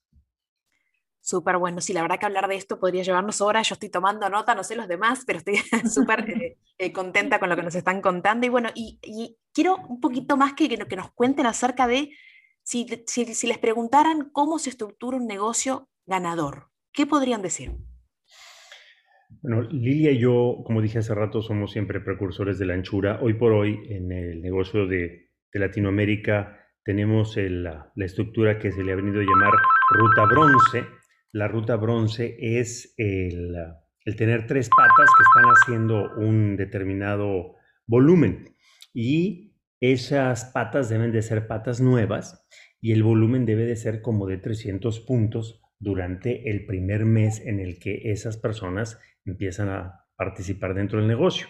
Súper 1.20 1.58
bueno. 1.58 1.80
Sí, 1.80 1.94
la 1.94 2.02
verdad 2.02 2.17
que 2.17 2.26
hablar 2.26 2.48
de 2.48 2.56
esto 2.56 2.80
podría 2.80 3.04
llevarnos 3.04 3.39
horas. 3.39 3.70
Yo 3.70 3.76
estoy 3.76 3.89
tomando 3.89 4.28
nota, 4.30 4.56
no 4.56 4.63
sé 4.63 4.76
los 4.76 4.88
demás, 4.88 5.26
pero 5.28 5.38
estoy 5.38 5.58
súper 5.88 6.28
eh, 6.32 6.58
eh, 6.80 6.91
contenta 6.91 7.39
con 7.39 7.50
lo 7.50 7.56
que 7.56 7.62
nos 7.62 7.76
están 7.76 8.02
contando. 8.02 8.48
Y 8.48 8.50
bueno, 8.50 8.70
y, 8.74 9.38
quiero 9.54 9.76
un 9.76 10.00
poquito 10.00 10.38
más 10.38 10.56
que, 10.56 10.67
que, 10.67 10.96
nos 10.96 11.12
cuenten 11.12 11.46
acerca 11.46 11.86
de 11.86 12.10
si, 12.63 12.88
si, 13.06 13.46
les 13.46 13.60
preguntaran 13.60 14.32
cómo 14.32 14.58
se 14.58 14.72
estructura 14.72 15.17
un 15.17 15.28
negocio 15.28 15.88
ganador. 16.08 16.72
¿Qué 16.91 17.06
podrían 17.06 17.44
decir? 17.44 17.78
Bueno, 19.41 19.62
Lilia 19.63 20.12
y 20.12 20.19
yo, 20.19 20.62
como 20.63 20.82
dije 20.82 20.99
hace 20.99 21.15
rato, 21.15 21.41
somos 21.41 21.71
siempre 21.71 21.99
precursores 21.99 22.60
de 22.60 22.65
la 22.65 22.75
anchura. 22.75 23.19
Hoy 23.21 23.34
por 23.34 23.54
hoy, 23.54 23.80
en 23.89 24.12
el 24.12 24.41
negocio 24.41 24.86
de, 24.86 25.32
de 25.51 25.60
Latinoamérica, 25.60 26.60
tenemos 26.84 27.36
la, 27.38 27.91
la, 27.95 28.06
estructura 28.06 28.60
que 28.60 28.71
se 28.71 28.84
le 28.84 28.91
ha 28.91 28.95
venido 28.95 29.19
a 29.19 29.23
llamar 29.23 29.51
ruta 29.89 30.25
bronce, 30.25 30.86
la 31.34 31.47
ruta 31.47 31.77
bronce 31.77 32.36
es 32.39 32.93
el, 32.97 33.56
tener 34.17 34.47
tres 34.47 34.69
patas 34.69 35.10
que 35.17 35.23
están 35.23 35.51
haciendo 35.51 36.13
un 36.17 36.58
determinado 36.58 37.56
volumen. 37.88 38.56
Y 38.93 39.56
esas 39.80 40.45
patas 40.45 40.89
deben 40.89 41.12
de 41.12 41.21
ser 41.21 41.47
patas 41.47 41.80
nuevas 41.80 42.45
y 42.82 42.91
el 42.91 43.04
volumen 43.04 43.45
debe 43.45 43.65
de 43.65 43.77
ser 43.77 44.01
como 44.01 44.27
de 44.27 44.38
300 44.38 44.99
puntos 45.01 45.61
durante 45.82 46.50
el 46.50 46.65
primer 46.65 47.06
mes 47.06 47.41
en 47.46 47.60
el 47.60 47.80
que 47.80 48.12
esas 48.12 48.38
personas 48.38 49.00
empiezan 49.26 49.70
a 49.70 50.06
participar 50.15 50.74
dentro 50.76 51.00
del 51.00 51.08
negocio. 51.08 51.48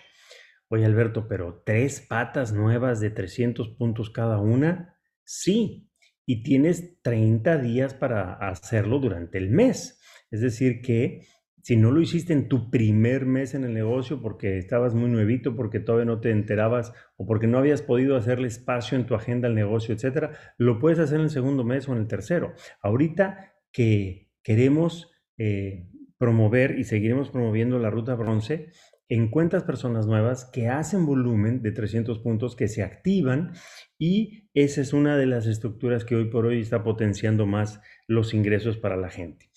Oye 0.70 0.86
Alberto, 0.86 1.28
pero 1.28 1.62
tres 1.65 2.00
patas 2.00 2.54
nuevas 2.54 3.02
de 3.02 3.10
300 3.10 3.76
puntos 3.76 4.10
cada 4.10 4.39
una, 4.39 4.96
sí, 5.26 5.89
y 6.26 6.44
tienes 6.44 7.02
30 7.02 7.58
días 7.58 7.94
para 7.94 8.34
hacerlo 8.36 9.00
durante 9.00 9.38
el 9.38 9.50
mes. 9.50 10.00
Es 10.32 10.39
decir, 10.39 10.82
que 10.82 11.28
si 11.62 11.76
no 11.76 11.91
lo 11.91 12.02
hiciste 12.02 12.32
en 12.32 12.48
tu 12.48 12.72
primer 12.72 13.26
mes 13.26 13.54
en 13.54 13.65
el 13.65 13.74
negocio 13.74 14.22
porque 14.22 14.58
estabas 14.58 14.96
muy 14.96 15.10
nuevito, 15.10 15.56
porque 15.56 15.80
todavía 15.80 16.06
no 16.06 16.22
te 16.22 16.32
enterabas 16.32 16.94
o 17.17 17.26
porque 17.26 17.48
no 17.48 17.58
habías 17.58 17.82
podido 17.82 18.15
hacerle 18.15 18.48
espacio 18.48 18.98
en 18.98 19.06
tu 19.06 19.13
agenda 19.13 19.48
al 19.48 19.56
negocio, 19.56 19.94
etcétera, 19.94 20.32
lo 20.58 20.80
puedes 20.80 21.00
hacer 21.00 21.17
en 21.17 21.26
el 21.26 21.30
segundo 21.30 21.63
mes 21.63 21.88
o 21.89 21.91
en 21.91 22.00
el 22.00 22.08
tercero. 22.08 22.54
Ahorita 22.82 23.50
que 23.71 24.29
queremos 24.43 25.12
eh, 25.38 25.88
promover 26.17 26.77
y 26.77 26.84
seguiremos 26.84 27.29
promoviendo 27.29 27.79
la 27.79 27.89
ruta 27.89 28.15
bronce, 28.15 28.71
encuentras 29.10 29.63
personas 29.63 30.07
nuevas 30.07 30.45
que 30.45 30.69
hacen 30.69 31.05
volumen 31.05 31.62
de 31.62 31.71
300 31.71 32.19
puntos, 32.19 32.55
que 32.55 32.69
se 32.69 32.81
activan 32.81 33.51
y 33.97 34.49
esa 34.53 34.81
es 34.81 34.93
una 34.93 35.17
de 35.17 35.25
las 35.25 35.47
estructuras 35.47 36.05
que 36.05 36.15
hoy 36.15 36.29
por 36.29 36.45
hoy 36.45 36.62
está 36.62 36.84
potenciando 36.84 37.45
más 37.45 37.81
los 38.07 38.34
ingresos 38.34 38.77
para 38.77 38.95
la 38.95 39.10
gente. 39.10 39.49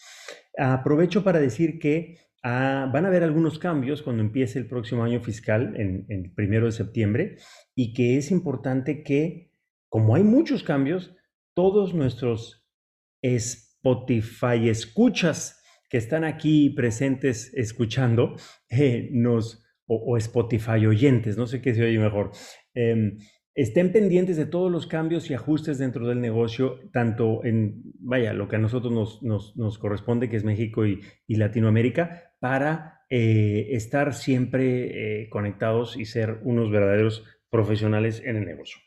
Aprovecho 0.59 1.23
para 1.23 1.39
decir 1.39 1.79
que 1.79 2.19
ah, 2.43 2.91
van 2.93 3.05
a 3.05 3.09
haber 3.09 3.23
algunos 3.23 3.59
cambios 3.59 4.03
cuando 4.03 4.23
empiece 4.23 4.59
el 4.59 4.67
próximo 4.67 5.05
año 5.05 5.21
fiscal, 5.21 5.75
en, 5.77 6.07
el 6.09 6.33
primero 6.33 6.67
de 6.67 6.73
septiembre, 6.73 7.37
y 7.77 7.93
que 7.93 8.17
es 8.17 8.33
importante 8.33 9.05
que, 9.05 9.53
como 9.89 10.17
hay 10.17 10.25
muchos 10.25 10.65
cambios, 10.65 11.15
todos 11.55 11.95
nuestros 11.95 12.67
Spotify 13.85 14.71
escuchas 14.71 15.63
que 15.91 15.99
están 15.99 16.25
aquí 16.25 16.71
presentes 16.71 17.53
escuchando, 17.55 18.37
eh, 18.71 19.11
nos, 19.13 19.63
o, 19.87 20.17
Spotify 20.17 20.87
oyentes, 20.87 21.37
no 21.37 21.47
sé 21.47 21.61
qué 21.61 21.75
se 21.75 21.85
oye 21.85 21.99
mejor, 21.99 22.31
em, 22.73 23.19
estén 23.55 23.93
pendientes 23.93 24.39
de 24.39 24.47
todos 24.47 24.73
los 24.73 24.87
cambios 24.87 25.31
y 25.31 25.35
ajustes 25.35 25.79
dentro 25.79 26.09
del 26.09 26.23
negocio, 26.23 26.81
tanto 26.93 27.45
en, 27.45 27.83
vaya, 28.01 28.33
lo 28.33 28.49
que 28.49 28.57
a 28.57 28.59
nosotros 28.59 29.21
nos, 29.23 29.55
nos, 29.55 29.79
corresponde, 29.79 30.31
que 30.31 30.37
es 30.37 30.45
México 30.45 30.87
y, 30.87 31.03
Latinoamérica, 31.29 32.33
para 32.41 33.03
eh, 33.11 33.69
estar 33.73 34.15
siempre 34.15 35.23
eh, 35.23 35.29
conectados 35.29 35.99
y 35.99 36.07
ser 36.07 36.41
unos 36.43 36.71
verdaderos 36.71 37.23
profesionales 37.51 38.23
en 38.25 38.37
el 38.37 38.47
negocio. 38.47 38.81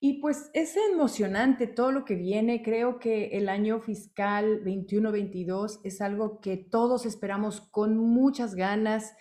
Y 0.00 0.20
pues 0.20 0.50
es 0.54 0.76
emocionante 0.92 1.66
todo 1.66 1.90
lo 1.90 2.04
que 2.04 2.14
viene. 2.14 2.62
Creo 2.62 3.00
que 3.00 3.28
el 3.38 3.48
año 3.48 3.80
fiscal 3.80 4.62
21-22 4.64 5.80
es 5.82 6.00
algo 6.00 6.40
que 6.40 6.56
todos 6.56 7.04
esperamos 7.04 7.60
con 7.60 7.96
muchas 7.96 8.54
ganas. 8.54 9.16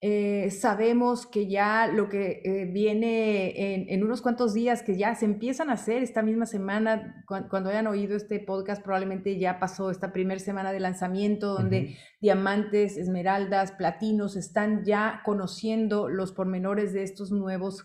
Eh, 0.00 0.50
sabemos 0.52 1.26
que 1.26 1.48
ya 1.48 1.88
lo 1.88 2.08
que 2.08 2.40
eh, 2.44 2.66
viene 2.66 3.92
en, 3.92 4.04
unos 4.04 4.20
cuantos 4.20 4.54
días, 4.54 4.82
que 4.82 4.96
ya 4.96 5.14
se 5.16 5.24
empiezan 5.24 5.70
a 5.70 5.72
hacer 5.72 6.02
esta 6.02 6.22
misma 6.22 6.46
semana, 6.46 7.24
cuando 7.26 7.70
hayan 7.70 7.88
oído 7.88 8.14
este 8.14 8.38
podcast, 8.38 8.82
probablemente 8.82 9.40
ya 9.40 9.58
pasó 9.58 9.90
esta 9.90 10.12
primera 10.12 10.38
semana 10.38 10.72
de 10.72 10.78
lanzamiento, 10.78 11.54
donde 11.54 11.96
diamantes, 12.20 12.96
esmeraldas, 12.96 13.72
platinos 13.72 14.36
están 14.36 14.84
ya 14.84 15.22
conociendo 15.24 16.08
los 16.08 16.32
pormenores 16.32 16.92
de 16.92 17.02
estos 17.02 17.32
nuevos 17.32 17.84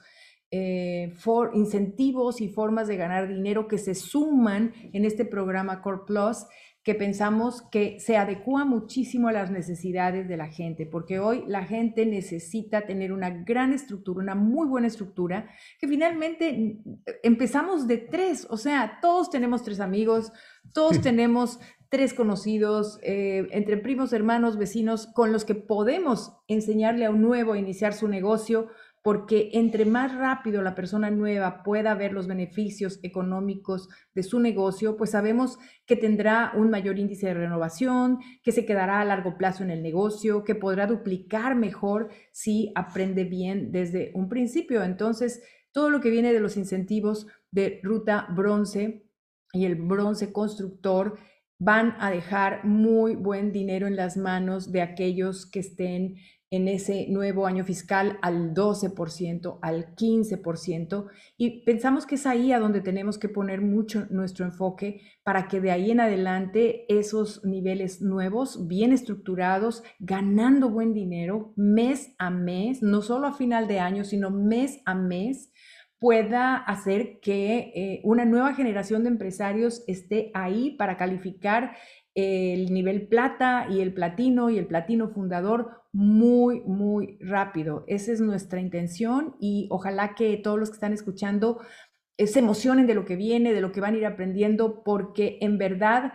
eh, 0.56 1.12
incentivos 1.54 2.39
y 2.39 2.48
formas 2.48 2.88
de 2.88 2.96
ganar 2.96 3.28
dinero 3.28 3.68
que 3.68 3.80
se 3.80 3.96
suman 3.96 4.72
en 4.94 5.04
este 5.04 5.26
programa 5.26 5.82
Core 5.82 6.02
Plus 6.06 6.46
que 6.84 6.94
pensamos 6.94 7.62
que 7.72 8.00
se 8.00 8.18
adecua 8.18 8.66
muchísimo 8.66 9.30
a 9.30 9.32
las 9.32 9.50
necesidades 9.50 10.28
de 10.28 10.36
la 10.36 10.50
gente, 10.50 10.86
porque 10.86 11.18
hoy 11.18 11.44
la 11.48 11.63
gente 11.63 12.06
necesita 12.06 12.86
tener 12.86 13.13
una 13.13 13.30
gran 13.30 13.72
estructura, 13.72 14.22
una 14.22 14.36
muy 14.36 14.68
buena 14.68 14.88
estructura, 14.88 15.50
que 15.80 15.88
finalmente 15.88 16.82
empezamos 17.24 17.88
de 17.88 17.98
tres, 17.98 18.46
o 18.50 18.58
sea, 18.58 19.00
todos 19.02 19.30
tenemos 19.30 19.63
tres 19.63 19.80
amigos, 19.80 20.34
todos 20.74 21.00
tenemos 21.02 21.58
tres 21.88 22.13
conocidos, 22.13 23.00
eh, 23.02 23.48
entre 23.52 23.78
primos, 23.78 24.12
hermanos, 24.12 24.58
vecinos, 24.58 25.08
con 25.08 25.32
los 25.32 25.46
que 25.46 25.56
podemos 25.56 26.36
enseñarle 26.48 27.06
a 27.06 27.12
un 27.12 27.22
nuevo 27.22 27.54
a 27.54 27.60
iniciar 27.60 27.94
su 27.94 28.10
negocio, 28.10 28.68
porque 29.04 29.50
entre 29.54 29.86
más 29.86 30.16
rápido 30.16 30.62
la 30.62 30.76
persona 30.76 31.12
nueva 31.12 31.62
pueda 31.62 31.94
ver 31.94 32.13
los 32.13 32.26
beneficios 32.26 33.00
económicos 33.04 33.89
de 34.16 34.24
su 34.24 34.39
negocio, 34.39 34.96
pues 34.96 35.12
sabemos 35.12 35.60
que 35.86 35.98
tendrá 35.98 36.54
un 36.56 36.70
mayor 36.70 36.98
índice 36.98 37.28
de 37.28 37.34
renovación, 37.34 38.20
que 38.44 38.54
se 38.54 38.66
quedará 38.66 39.02
a 39.02 39.06
largo 39.06 39.38
plazo 39.38 39.63
en 39.63 39.72
el 39.72 39.84
negocio, 39.84 40.46
que 40.46 40.56
podrá 40.56 40.88
duplicar 40.88 41.56
mejor 41.56 42.10
si 42.32 42.72
aprende 42.76 43.26
bien 43.26 43.74
desde 43.74 44.12
un 44.16 44.30
principio. 44.30 44.84
Entonces, 44.84 45.44
todo 45.74 45.89
lo 45.89 46.00
que 46.00 46.10
viene 46.10 46.32
de 46.32 46.39
los 46.39 46.56
incentivos 46.56 47.28
de 47.52 47.82
ruta 47.84 48.28
bronce 48.34 49.06
y 49.52 49.66
el 49.66 49.76
bronce 49.76 50.32
constructor 50.32 51.20
van 51.60 51.96
a 52.00 52.10
dejar 52.10 52.63
muy 52.63 53.16
buen 53.16 53.52
dinero 53.52 53.86
en 53.88 53.98
las 53.98 54.16
manos 54.16 54.72
de 54.72 54.82
aquellos 54.82 55.46
que 55.46 55.60
estén 55.60 56.16
en 56.54 56.68
ese 56.68 57.08
nuevo 57.10 57.48
año 57.48 57.66
fiscal 57.66 58.20
al 58.22 58.54
12%, 58.54 59.58
al 59.63 59.96
15%, 59.96 61.08
y 61.36 61.63
pensamos 61.63 62.06
que 62.06 62.13
es 62.13 62.28
ahí 62.28 62.52
a 62.52 62.60
donde 62.60 62.82
tenemos 62.82 63.18
que 63.18 63.28
poner 63.28 63.62
mucho 63.62 64.06
nuestro 64.12 64.46
enfoque 64.46 65.02
para 65.24 65.48
que 65.48 65.60
de 65.60 65.72
ahí 65.72 65.89
en 65.89 66.00
adelante 66.00 66.86
esos 66.89 67.44
niveles 67.44 68.04
nuevos, 68.04 68.68
bien 68.68 68.94
estructurados, 68.94 69.82
ganando 69.98 70.70
buen 70.70 70.94
dinero 70.94 71.54
mes 71.56 72.13
a 72.20 72.30
mes, 72.30 72.84
no 72.84 73.02
solo 73.02 73.26
a 73.26 73.34
final 73.34 73.68
de 73.68 73.80
año, 73.80 74.04
sino 74.04 74.30
mes 74.30 74.80
a 74.86 74.94
mes, 74.94 75.52
pueda 75.98 76.58
hacer 76.58 77.20
que 77.20 77.72
eh, 77.74 78.02
una 78.04 78.26
nueva 78.26 78.54
generación 78.54 79.02
de 79.02 79.10
empresarios 79.10 79.84
esté 79.88 80.30
ahí 80.36 80.72
para 80.72 80.98
calificar 80.98 81.78
el 82.15 82.73
nivel 82.73 83.08
plata 83.08 83.67
y 83.69 83.82
el 83.82 83.93
platino 83.93 84.49
y 84.49 84.58
el 84.58 84.67
platino 84.67 85.10
fundador 85.10 85.84
muy, 85.91 86.62
muy 86.62 87.17
rápido. 87.19 87.84
Esa 87.88 88.12
es 88.12 88.21
nuestra 88.21 88.60
intención 88.60 89.36
y 89.39 89.67
ojalá 89.71 90.15
que 90.15 90.38
todos 90.38 90.60
los 90.60 90.69
que 90.69 90.76
están 90.76 90.93
escuchando 90.93 91.60
eh, 92.17 92.28
se 92.28 92.39
emocionen 92.39 92.88
de 92.88 92.95
lo 92.95 93.06
que 93.06 93.15
viene, 93.15 93.54
de 93.54 93.62
lo 93.62 93.71
que 93.71 93.82
van 93.82 93.95
a 93.95 93.97
ir 93.97 94.06
aprendiendo, 94.06 94.84
porque 94.84 95.38
en 95.41 95.58
verdad, 95.58 96.13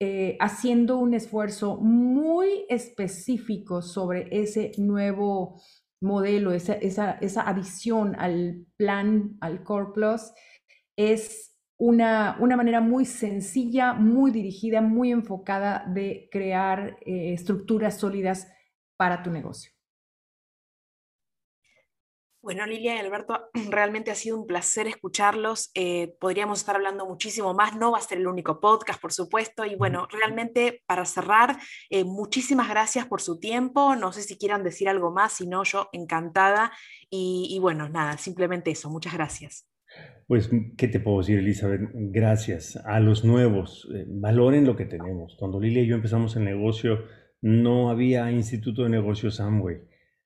eh, 0.00 0.36
haciendo 0.40 0.98
un 0.98 1.14
esfuerzo 1.14 1.76
muy 1.76 2.64
específico 2.68 3.82
sobre 3.82 4.28
ese 4.30 4.72
nuevo 4.78 5.60
modelo, 6.00 6.52
esa, 6.52 6.74
esa, 6.74 7.12
esa 7.20 7.48
adición 7.48 8.14
al 8.18 8.66
plan, 8.76 9.36
al 9.40 9.62
Core 9.62 9.92
Plus, 9.94 10.32
es 10.96 11.53
una, 11.76 12.36
manera 12.56 12.80
muy 12.80 13.04
sencilla, 13.04 13.94
muy 13.94 14.30
dirigida, 14.30 14.80
muy 14.80 15.10
enfocada 15.10 15.84
de 15.86 16.28
crear 16.30 16.96
eh, 17.04 17.32
estructuras 17.32 17.98
sólidas 17.98 18.48
para 18.96 19.22
tu 19.22 19.30
negocio. 19.30 19.72
Bueno, 22.40 22.66
Lilia 22.66 22.94
y 22.94 22.98
Alberto, 22.98 23.48
realmente 23.70 24.10
ha 24.10 24.14
sido 24.14 24.38
un 24.38 24.46
placer 24.46 24.86
escucharlos. 24.86 25.70
Eh, 25.74 26.14
podríamos 26.20 26.58
estar 26.58 26.76
hablando 26.76 27.06
muchísimo 27.06 27.54
más, 27.54 27.74
no 27.74 27.92
va 27.92 27.98
a 27.98 28.02
ser 28.02 28.18
el 28.18 28.26
único 28.26 28.60
podcast, 28.60 29.00
por 29.00 29.12
supuesto. 29.12 29.64
Y 29.64 29.76
bueno, 29.76 30.06
realmente 30.10 30.82
para 30.86 31.06
cerrar, 31.06 31.58
eh, 31.88 32.04
muchísimas 32.04 32.68
gracias 32.68 33.06
por 33.06 33.22
su 33.22 33.40
tiempo. 33.40 33.96
No 33.96 34.12
sé 34.12 34.22
si 34.22 34.36
quieran 34.36 34.62
decir 34.62 34.90
algo 34.90 35.10
más, 35.10 35.32
si 35.32 35.46
no, 35.46 35.64
yo 35.64 35.88
encantada. 35.92 36.70
y 37.10 37.58
bueno, 37.60 37.88
nada, 37.88 38.18
simplemente 38.18 38.70
eso. 38.72 38.90
Muchas 38.90 39.14
gracias. 39.14 39.73
Pues, 40.26 40.50
¿qué 40.78 40.88
te 40.88 41.00
puedo 41.00 41.18
decir, 41.18 41.38
Elizabeth? 41.38 41.82
Gracias. 41.92 42.76
A 42.84 42.98
los 43.00 43.24
nuevos, 43.24 43.88
eh, 43.94 44.06
valoren 44.08 44.64
lo 44.64 44.74
que 44.74 44.86
tenemos. 44.86 45.36
Cuando 45.38 45.60
Lilia 45.60 45.82
y 45.82 45.86
yo 45.86 45.96
empezamos 45.96 46.34
el 46.36 46.44
negocio, 46.44 47.04
no 47.42 47.90
había 47.90 48.32
Instituto 48.32 48.84
de 48.84 48.88
Negocios 48.88 49.38
Amway. 49.40 49.82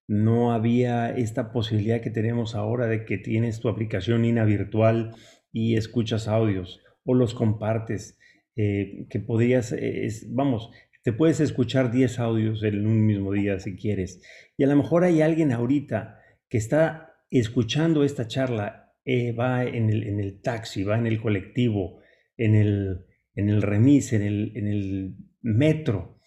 No 0.06 0.52
había 0.52 1.10
esta 1.10 1.52
posibilidad 1.52 2.00
que 2.00 2.10
tenemos 2.10 2.54
ahora 2.54 2.86
de 2.86 3.04
que 3.04 3.18
tienes 3.18 3.60
tu 3.60 3.68
aplicación 3.68 4.24
INA 4.24 4.44
virtual 4.44 5.14
y 5.52 5.76
escuchas 5.76 6.28
audios 6.28 6.80
o 7.04 7.14
los 7.14 7.34
compartes, 7.34 8.18
eh, 8.54 9.06
que 9.10 9.18
podrías, 9.18 9.72
eh, 9.72 10.08
vamos, 10.28 10.70
te 11.02 11.12
puedes 11.12 11.40
escuchar 11.40 11.90
10 11.90 12.18
audios 12.18 12.62
en 12.62 12.86
un 12.86 13.04
mismo 13.04 13.32
día 13.32 13.58
si 13.58 13.76
quieres. 13.76 14.22
Y 14.56 14.64
a 14.64 14.66
lo 14.66 14.76
mejor 14.76 15.04
hay 15.04 15.22
alguien 15.22 15.52
ahorita 15.52 16.20
que 16.48 16.58
está 16.58 17.14
escuchando 17.30 18.04
esta 18.04 18.28
charla 18.28 18.87
eh, 19.10 19.32
va 19.32 19.64
en 19.64 19.88
el, 19.88 20.06
en 20.06 20.20
el, 20.20 20.42
taxi, 20.42 20.84
va 20.84 20.98
en 20.98 21.06
el 21.06 21.18
colectivo, 21.18 22.02
en 22.36 22.54
el, 22.54 23.06
en 23.34 23.48
el 23.48 23.62
remis, 23.62 24.12
en 24.12 24.20
el, 24.20 24.52
en 24.54 24.68
el 24.68 25.16
metro. 25.40 26.18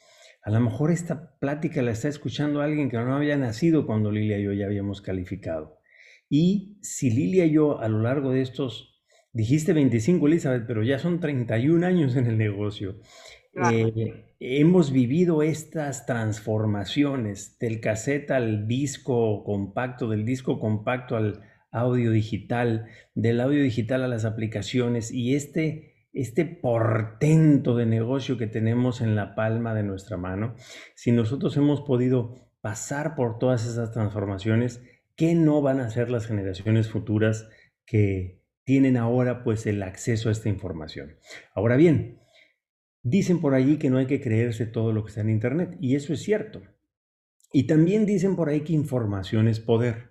A 0.42 0.50
lo 0.50 0.60
mejor 0.62 0.90
esta 0.90 1.38
plática 1.38 1.84
la 1.84 1.92
está 1.92 2.08
escuchando 2.08 2.60
alguien 2.60 2.90
que 2.90 2.98
no 2.98 3.16
había 3.16 3.38
nacido 3.38 3.86
cuando 3.86 4.12
Lilia 4.12 4.40
y 4.40 4.46
yo 4.46 4.54
ya 4.54 4.66
habíamos 4.66 5.00
calificado. 5.00 5.78
Y 6.28 6.80
si 6.82 7.12
Lilia 7.12 7.46
y 7.46 7.52
yo 7.52 7.80
a 7.80 7.88
lo 7.88 8.02
largo 8.02 8.32
de 8.32 8.42
estos, 8.42 9.00
dijiste 9.32 9.74
25 9.74 10.26
Elizabeth, 10.26 10.66
pero 10.66 10.82
ya 10.82 10.98
son 10.98 11.20
31 11.20 11.86
años 11.86 12.16
en 12.16 12.26
el 12.26 12.40
negocio, 12.40 12.98
eh, 13.72 14.26
hemos 14.40 14.92
vivido 14.92 15.44
estas 15.44 16.08
transformaciones 16.08 17.60
del 17.60 17.80
cassette 17.80 18.32
al 18.32 18.68
disco 18.68 19.44
compacto, 19.44 20.10
del 20.10 20.26
disco 20.26 20.58
compacto 20.60 21.16
al, 21.16 21.51
audio 21.72 22.12
digital, 22.12 22.88
del 23.16 23.40
audio 23.40 23.64
digital 23.64 24.04
a 24.04 24.08
las 24.08 24.26
aplicaciones 24.26 25.12
y 25.12 25.36
este, 25.36 26.08
este 26.14 26.46
portento 26.46 27.76
de 27.76 27.86
negocio 27.86 28.38
que 28.38 28.48
tenemos 28.48 29.02
en 29.02 29.16
la 29.16 29.36
palma 29.36 29.74
de 29.74 29.84
nuestra 29.84 30.18
mano, 30.18 30.56
si 30.96 31.12
nosotros 31.12 31.56
hemos 31.58 31.82
podido 31.82 32.36
pasar 32.62 33.16
por 33.16 33.40
todas 33.40 33.66
esas 33.66 33.92
transformaciones, 33.92 34.84
¿qué 35.16 35.34
no 35.34 35.62
van 35.62 35.80
a 35.80 35.86
hacer 35.86 36.12
las 36.12 36.28
generaciones 36.28 36.90
futuras 36.90 37.50
que 37.86 38.42
tienen 38.64 38.98
ahora 38.98 39.44
pues 39.44 39.66
el 39.66 39.82
acceso 39.82 40.30
a 40.30 40.34
esta 40.34 40.50
información? 40.50 41.16
Ahora 41.56 41.78
bien, 41.78 42.20
dicen 43.02 43.40
por 43.40 43.54
allí 43.54 43.78
que 43.78 43.90
no 43.90 43.98
hay 43.98 44.06
que 44.06 44.22
creerse 44.22 44.66
todo 44.66 44.92
lo 44.92 45.04
que 45.04 45.10
está 45.10 45.22
en 45.22 45.30
Internet 45.30 45.78
y 45.80 45.96
eso 45.96 46.14
es 46.14 46.22
cierto. 46.22 46.62
Y 47.54 47.64
también 47.68 48.06
dicen 48.06 48.36
por 48.36 48.50
ahí 48.50 48.62
que 48.62 48.74
información 48.74 49.48
es 49.48 49.60
poder. 49.60 50.11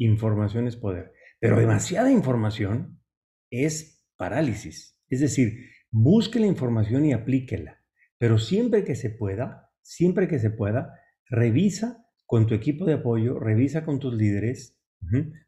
Información 0.00 0.66
es 0.66 0.76
poder. 0.76 1.12
Pero 1.40 1.58
demasiada 1.58 2.10
información 2.10 3.02
es 3.50 4.06
parálisis. 4.16 4.98
Es 5.10 5.20
decir, 5.20 5.58
busque 5.90 6.40
la 6.40 6.46
información 6.46 7.04
y 7.04 7.12
aplíquela. 7.12 7.84
Pero 8.16 8.38
siempre 8.38 8.82
que 8.82 8.94
se 8.94 9.10
pueda, 9.10 9.70
siempre 9.82 10.26
que 10.26 10.38
se 10.38 10.48
pueda, 10.48 10.94
revisa 11.28 12.06
con 12.24 12.46
tu 12.46 12.54
equipo 12.54 12.86
de 12.86 12.94
apoyo, 12.94 13.38
revisa 13.38 13.84
con 13.84 13.98
tus 13.98 14.14
líderes 14.14 14.80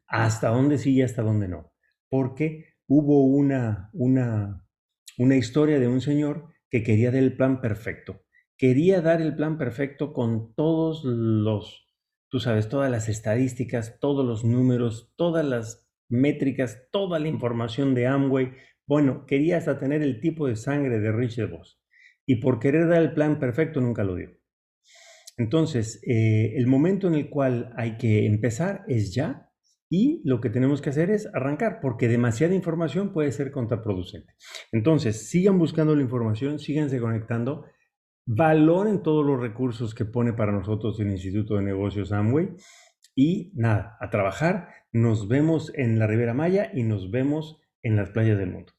hasta 0.05 0.49
dónde 0.49 0.77
sí 0.77 0.93
y 0.93 1.01
hasta 1.01 1.23
dónde 1.23 1.47
no. 1.47 1.73
Porque 2.07 2.75
hubo 2.87 3.25
una, 3.25 3.89
una, 3.93 4.67
una 5.17 5.35
historia 5.35 5.79
de 5.79 5.87
un 5.87 5.99
señor 5.99 6.53
que 6.69 6.83
quería 6.83 7.09
dar 7.09 7.23
el 7.23 7.35
plan 7.35 7.59
perfecto. 7.59 8.21
Quería 8.55 9.01
dar 9.01 9.19
el 9.19 9.35
plan 9.35 9.57
perfecto 9.57 10.13
con 10.13 10.53
todos 10.53 11.03
los 11.03 11.83
tú 12.33 12.39
sabes, 12.39 12.67
todas 12.67 12.89
las 12.89 13.09
estadísticas, 13.09 13.99
todos 13.99 14.25
los 14.25 14.43
números, 14.43 15.13
todas 15.17 15.45
las 15.45 15.87
métricas, 16.09 16.87
toda 16.91 17.19
la 17.19 17.27
información 17.27 17.93
de 17.93 18.07
Amway. 18.07 18.53
Bueno, 18.87 19.27
quería 19.27 19.57
hasta 19.57 19.77
tener 19.77 20.01
el 20.01 20.19
tipo 20.19 20.47
de 20.47 20.55
sangre 20.55 20.99
de 20.99 21.11
Richard 21.11 21.51
Voss. 21.51 21.79
Y 22.25 22.37
por 22.37 22.57
querer 22.57 22.87
dar 22.87 23.03
el 23.03 23.13
plan 23.13 23.37
perfecto 23.37 23.81
nunca 23.81 24.03
lo 24.03 24.15
dio. 24.15 24.31
Entonces, 25.37 26.01
eh, 26.07 26.53
el 26.55 26.65
momento 26.65 27.07
en 27.07 27.13
el 27.13 27.29
cual 27.29 27.71
hay 27.77 27.97
que 27.97 28.25
empezar 28.25 28.83
es 28.87 29.13
ya 29.13 29.51
y 29.87 30.23
lo 30.25 30.41
que 30.41 30.49
tenemos 30.49 30.81
que 30.81 30.89
hacer 30.89 31.11
es 31.11 31.29
arrancar, 31.35 31.81
porque 31.83 32.07
demasiada 32.07 32.55
información 32.55 33.13
puede 33.13 33.31
ser 33.31 33.51
contraproducente. 33.51 34.33
Entonces, 34.71 35.29
sigan 35.29 35.59
buscando 35.59 35.95
la 35.95 36.01
información, 36.01 36.57
síganse 36.57 36.99
conectando 36.99 37.65
valoren 38.25 39.03
todos 39.03 39.25
los 39.25 39.39
recursos 39.39 39.93
que 39.93 40.05
pone 40.05 40.33
para 40.33 40.51
nosotros 40.51 40.99
el 40.99 41.11
Instituto 41.11 41.55
de 41.55 41.63
Negocios 41.63 42.11
Amway 42.11 42.49
y 43.15 43.51
nada, 43.55 43.97
a 43.99 44.09
trabajar. 44.09 44.69
Nos 44.91 45.27
vemos 45.27 45.71
en 45.75 45.99
la 45.99 46.07
Ribera 46.07 46.33
Maya 46.33 46.71
y 46.73 46.83
nos 46.83 47.11
vemos 47.11 47.59
en 47.81 47.95
las 47.95 48.11
playas 48.11 48.37
del 48.37 48.51
mundo. 48.51 48.73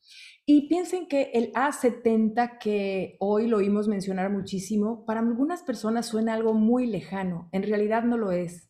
Y 0.46 0.68
piensen 0.68 1.06
que 1.06 1.30
el 1.32 1.52
A70, 1.54 2.58
que 2.58 3.16
hoy 3.18 3.46
lo 3.46 3.56
oímos 3.56 3.88
mencionar 3.88 4.30
muchísimo, 4.30 5.06
para 5.06 5.20
algunas 5.20 5.62
personas 5.62 6.04
suena 6.04 6.34
algo 6.34 6.52
muy 6.52 6.86
lejano, 6.86 7.48
en 7.52 7.62
realidad 7.62 8.04
no 8.04 8.18
lo 8.18 8.30
es. 8.30 8.68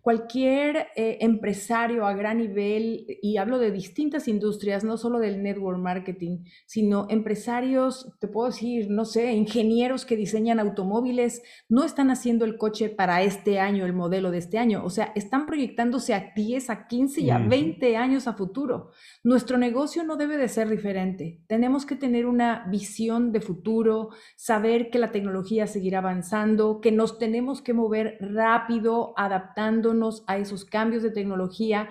Cualquier 0.00 0.86
eh, 0.96 1.18
empresario 1.20 2.06
a 2.06 2.14
gran 2.14 2.38
nivel, 2.38 3.04
y 3.20 3.36
hablo 3.36 3.58
de 3.58 3.70
distintas 3.70 4.28
industrias, 4.28 4.82
no 4.82 4.96
solo 4.96 5.18
del 5.18 5.42
network 5.42 5.78
marketing, 5.78 6.44
sino 6.64 7.06
empresarios, 7.10 8.16
te 8.18 8.26
puedo 8.26 8.48
decir, 8.48 8.88
no 8.88 9.04
sé, 9.04 9.34
ingenieros 9.34 10.06
que 10.06 10.16
diseñan 10.16 10.58
automóviles, 10.58 11.42
no 11.68 11.84
están 11.84 12.10
haciendo 12.10 12.46
el 12.46 12.56
coche 12.56 12.88
para 12.88 13.22
este 13.22 13.60
año, 13.60 13.84
el 13.84 13.92
modelo 13.92 14.30
de 14.30 14.38
este 14.38 14.56
año, 14.56 14.82
o 14.86 14.88
sea, 14.88 15.12
están 15.14 15.44
proyectándose 15.44 16.14
a 16.14 16.32
10, 16.34 16.70
a 16.70 16.86
15 16.86 17.20
y 17.20 17.28
a 17.28 17.38
20 17.38 17.98
años 17.98 18.26
a 18.26 18.32
futuro. 18.32 18.92
Nuestro 19.22 19.58
negocio 19.58 20.02
no 20.02 20.16
debe 20.16 20.38
de 20.38 20.48
ser 20.48 20.70
diferente 20.70 21.09
tenemos 21.46 21.86
que 21.86 21.96
tener 21.96 22.26
una 22.26 22.66
visión 22.68 23.32
de 23.32 23.40
futuro, 23.40 24.10
saber 24.36 24.90
que 24.90 24.98
la 24.98 25.12
tecnología 25.12 25.66
seguirá 25.66 25.98
avanzando, 25.98 26.80
que 26.80 26.92
nos 26.92 27.18
tenemos 27.18 27.62
que 27.62 27.74
mover 27.74 28.18
rápido, 28.20 29.14
adaptándonos 29.16 30.24
a 30.26 30.38
esos 30.38 30.64
cambios 30.64 31.02
de 31.02 31.10
tecnología 31.10 31.88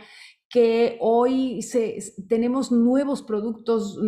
que 0.49 0.97
hoy 0.99 1.59
tenemos 2.27 2.71
nuevos 2.71 3.21
productos, 3.21 3.99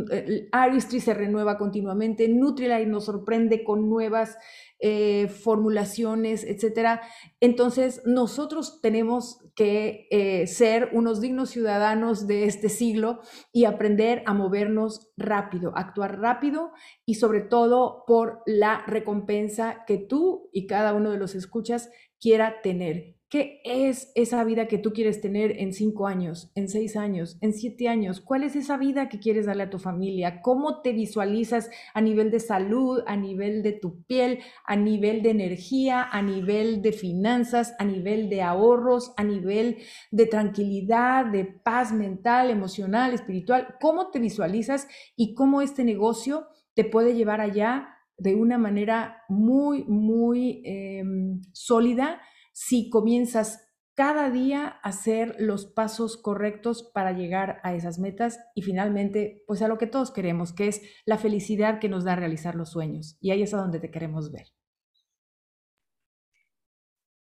Aristry 0.51 0.99
se 0.99 1.13
renueva 1.13 1.59
continuamente, 1.59 2.27
Nutrilite 2.27 2.87
nos 2.87 3.05
sorprende 3.05 3.63
con 3.63 3.87
nuevas 3.87 4.37
eh, 4.79 5.27
formulaciones, 5.27 6.43
etcétera. 6.43 7.01
Entonces, 7.39 8.01
nosotros 8.05 8.81
tenemos 8.81 9.37
que 9.53 10.07
eh, 10.09 10.47
ser 10.47 10.89
unos 10.93 11.21
dignos 11.21 11.51
ciudadanos 11.51 12.25
de 12.25 12.45
este 12.45 12.69
siglo 12.69 13.19
y 13.53 13.65
aprender 13.65 14.23
a 14.25 14.33
movernos 14.33 15.11
rápido, 15.17 15.73
actuar 15.75 16.19
rápido 16.19 16.71
y 17.05 17.15
sobre 17.15 17.41
todo 17.41 18.03
por 18.07 18.41
la 18.47 18.83
recompensa 18.87 19.83
que 19.85 19.99
tú 19.99 20.49
y 20.51 20.65
cada 20.65 20.95
uno 20.95 21.11
de 21.11 21.19
los 21.19 21.35
escuchas 21.35 21.91
quiera 22.19 22.61
tener. 22.63 23.20
¿Qué 23.31 23.61
es 23.63 24.11
esa 24.15 24.43
vida 24.43 24.67
que 24.67 24.77
tú 24.77 24.91
quieres 24.91 25.21
tener 25.21 25.57
en 25.57 25.71
cinco 25.71 26.05
años, 26.05 26.51
en 26.53 26.67
seis 26.67 26.97
años, 26.97 27.37
en 27.39 27.53
siete 27.53 27.87
años? 27.87 28.19
¿Cuál 28.19 28.43
es 28.43 28.57
esa 28.57 28.75
vida 28.75 29.07
que 29.07 29.19
quieres 29.19 29.45
darle 29.45 29.63
a 29.63 29.69
tu 29.69 29.79
familia? 29.79 30.41
¿Cómo 30.41 30.81
te 30.81 30.91
visualizas 30.91 31.69
a 31.93 32.01
nivel 32.01 32.29
de 32.29 32.41
salud, 32.41 33.01
a 33.07 33.15
nivel 33.15 33.63
de 33.63 33.71
tu 33.71 34.03
piel, 34.03 34.39
a 34.65 34.75
nivel 34.75 35.21
de 35.21 35.29
energía, 35.29 36.03
a 36.11 36.21
nivel 36.21 36.81
de 36.81 36.91
finanzas, 36.91 37.73
a 37.79 37.85
nivel 37.85 38.29
de 38.29 38.41
ahorros, 38.41 39.13
a 39.15 39.23
nivel 39.23 39.77
de 40.11 40.25
tranquilidad, 40.25 41.25
de 41.25 41.45
paz 41.45 41.93
mental, 41.93 42.49
emocional, 42.49 43.13
espiritual? 43.13 43.75
¿Cómo 43.79 44.11
te 44.11 44.19
visualizas 44.19 44.89
y 45.15 45.35
cómo 45.35 45.61
este 45.61 45.85
negocio 45.85 46.47
te 46.73 46.83
puede 46.83 47.15
llevar 47.15 47.39
allá 47.39 47.95
de 48.17 48.35
una 48.35 48.57
manera 48.57 49.23
muy, 49.29 49.85
muy 49.85 50.63
em, 50.65 51.41
sólida? 51.53 52.19
Si 52.51 52.89
comienzas 52.89 53.67
cada 53.93 54.29
día 54.29 54.79
a 54.81 54.89
hacer 54.89 55.35
los 55.39 55.65
pasos 55.65 56.17
correctos 56.17 56.89
para 56.93 57.11
llegar 57.11 57.59
a 57.63 57.75
esas 57.75 57.99
metas 57.99 58.39
y 58.55 58.61
finalmente, 58.61 59.43
pues 59.47 59.61
a 59.61 59.67
lo 59.67 59.77
que 59.77 59.87
todos 59.87 60.11
queremos, 60.11 60.53
que 60.53 60.67
es 60.67 60.81
la 61.05 61.17
felicidad 61.17 61.79
que 61.79 61.89
nos 61.89 62.03
da 62.03 62.15
realizar 62.15 62.55
los 62.55 62.71
sueños. 62.71 63.17
Y 63.19 63.31
ahí 63.31 63.43
es 63.43 63.53
a 63.53 63.57
donde 63.57 63.79
te 63.79 63.91
queremos 63.91 64.31
ver. 64.31 64.47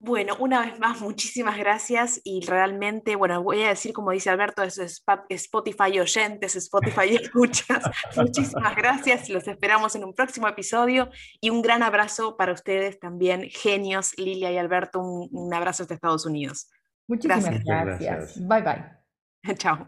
Bueno, 0.05 0.35
una 0.37 0.61
vez 0.61 0.79
más, 0.79 1.01
muchísimas 1.01 1.57
gracias 1.57 2.21
y 2.23 2.45
realmente, 2.45 3.15
bueno, 3.15 3.41
voy 3.41 3.63
a 3.63 3.69
decir 3.69 3.91
como 3.91 4.11
dice 4.11 4.29
Alberto, 4.29 4.61
eso 4.61 4.83
es 4.83 5.03
Spotify 5.29 5.99
oyentes, 5.99 6.55
Spotify 6.55 7.15
escuchas. 7.21 7.83
muchísimas 8.15 8.75
gracias, 8.75 9.29
los 9.29 9.47
esperamos 9.47 9.95
en 9.95 10.03
un 10.03 10.13
próximo 10.13 10.47
episodio 10.47 11.09
y 11.41 11.49
un 11.49 11.63
gran 11.63 11.81
abrazo 11.81 12.37
para 12.37 12.53
ustedes 12.53 12.99
también, 12.99 13.49
genios, 13.49 14.13
Lilia 14.19 14.51
y 14.51 14.59
Alberto, 14.59 14.99
un, 14.99 15.51
abrazo 15.51 15.83
desde 15.83 15.95
Estados 15.95 16.27
Unidos. 16.27 16.69
Muchísimas 17.07 17.63
gracias. 17.63 18.47
Bye 18.47 18.61
bye. 18.61 19.55
Chao. 19.57 19.87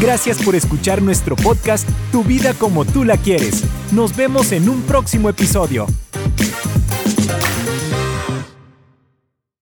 Gracias 0.00 0.42
por 0.44 0.56
escuchar 0.56 1.00
nuestro 1.00 1.36
podcast 1.36 1.88
Tu 2.10 2.24
vida 2.24 2.54
como 2.54 2.84
tú 2.84 3.04
la 3.04 3.16
quieres. 3.16 3.62
Nos 3.92 4.16
vemos 4.16 4.50
en 4.50 4.68
un 4.68 4.82
próximo 4.82 5.28
episodio. 5.28 5.86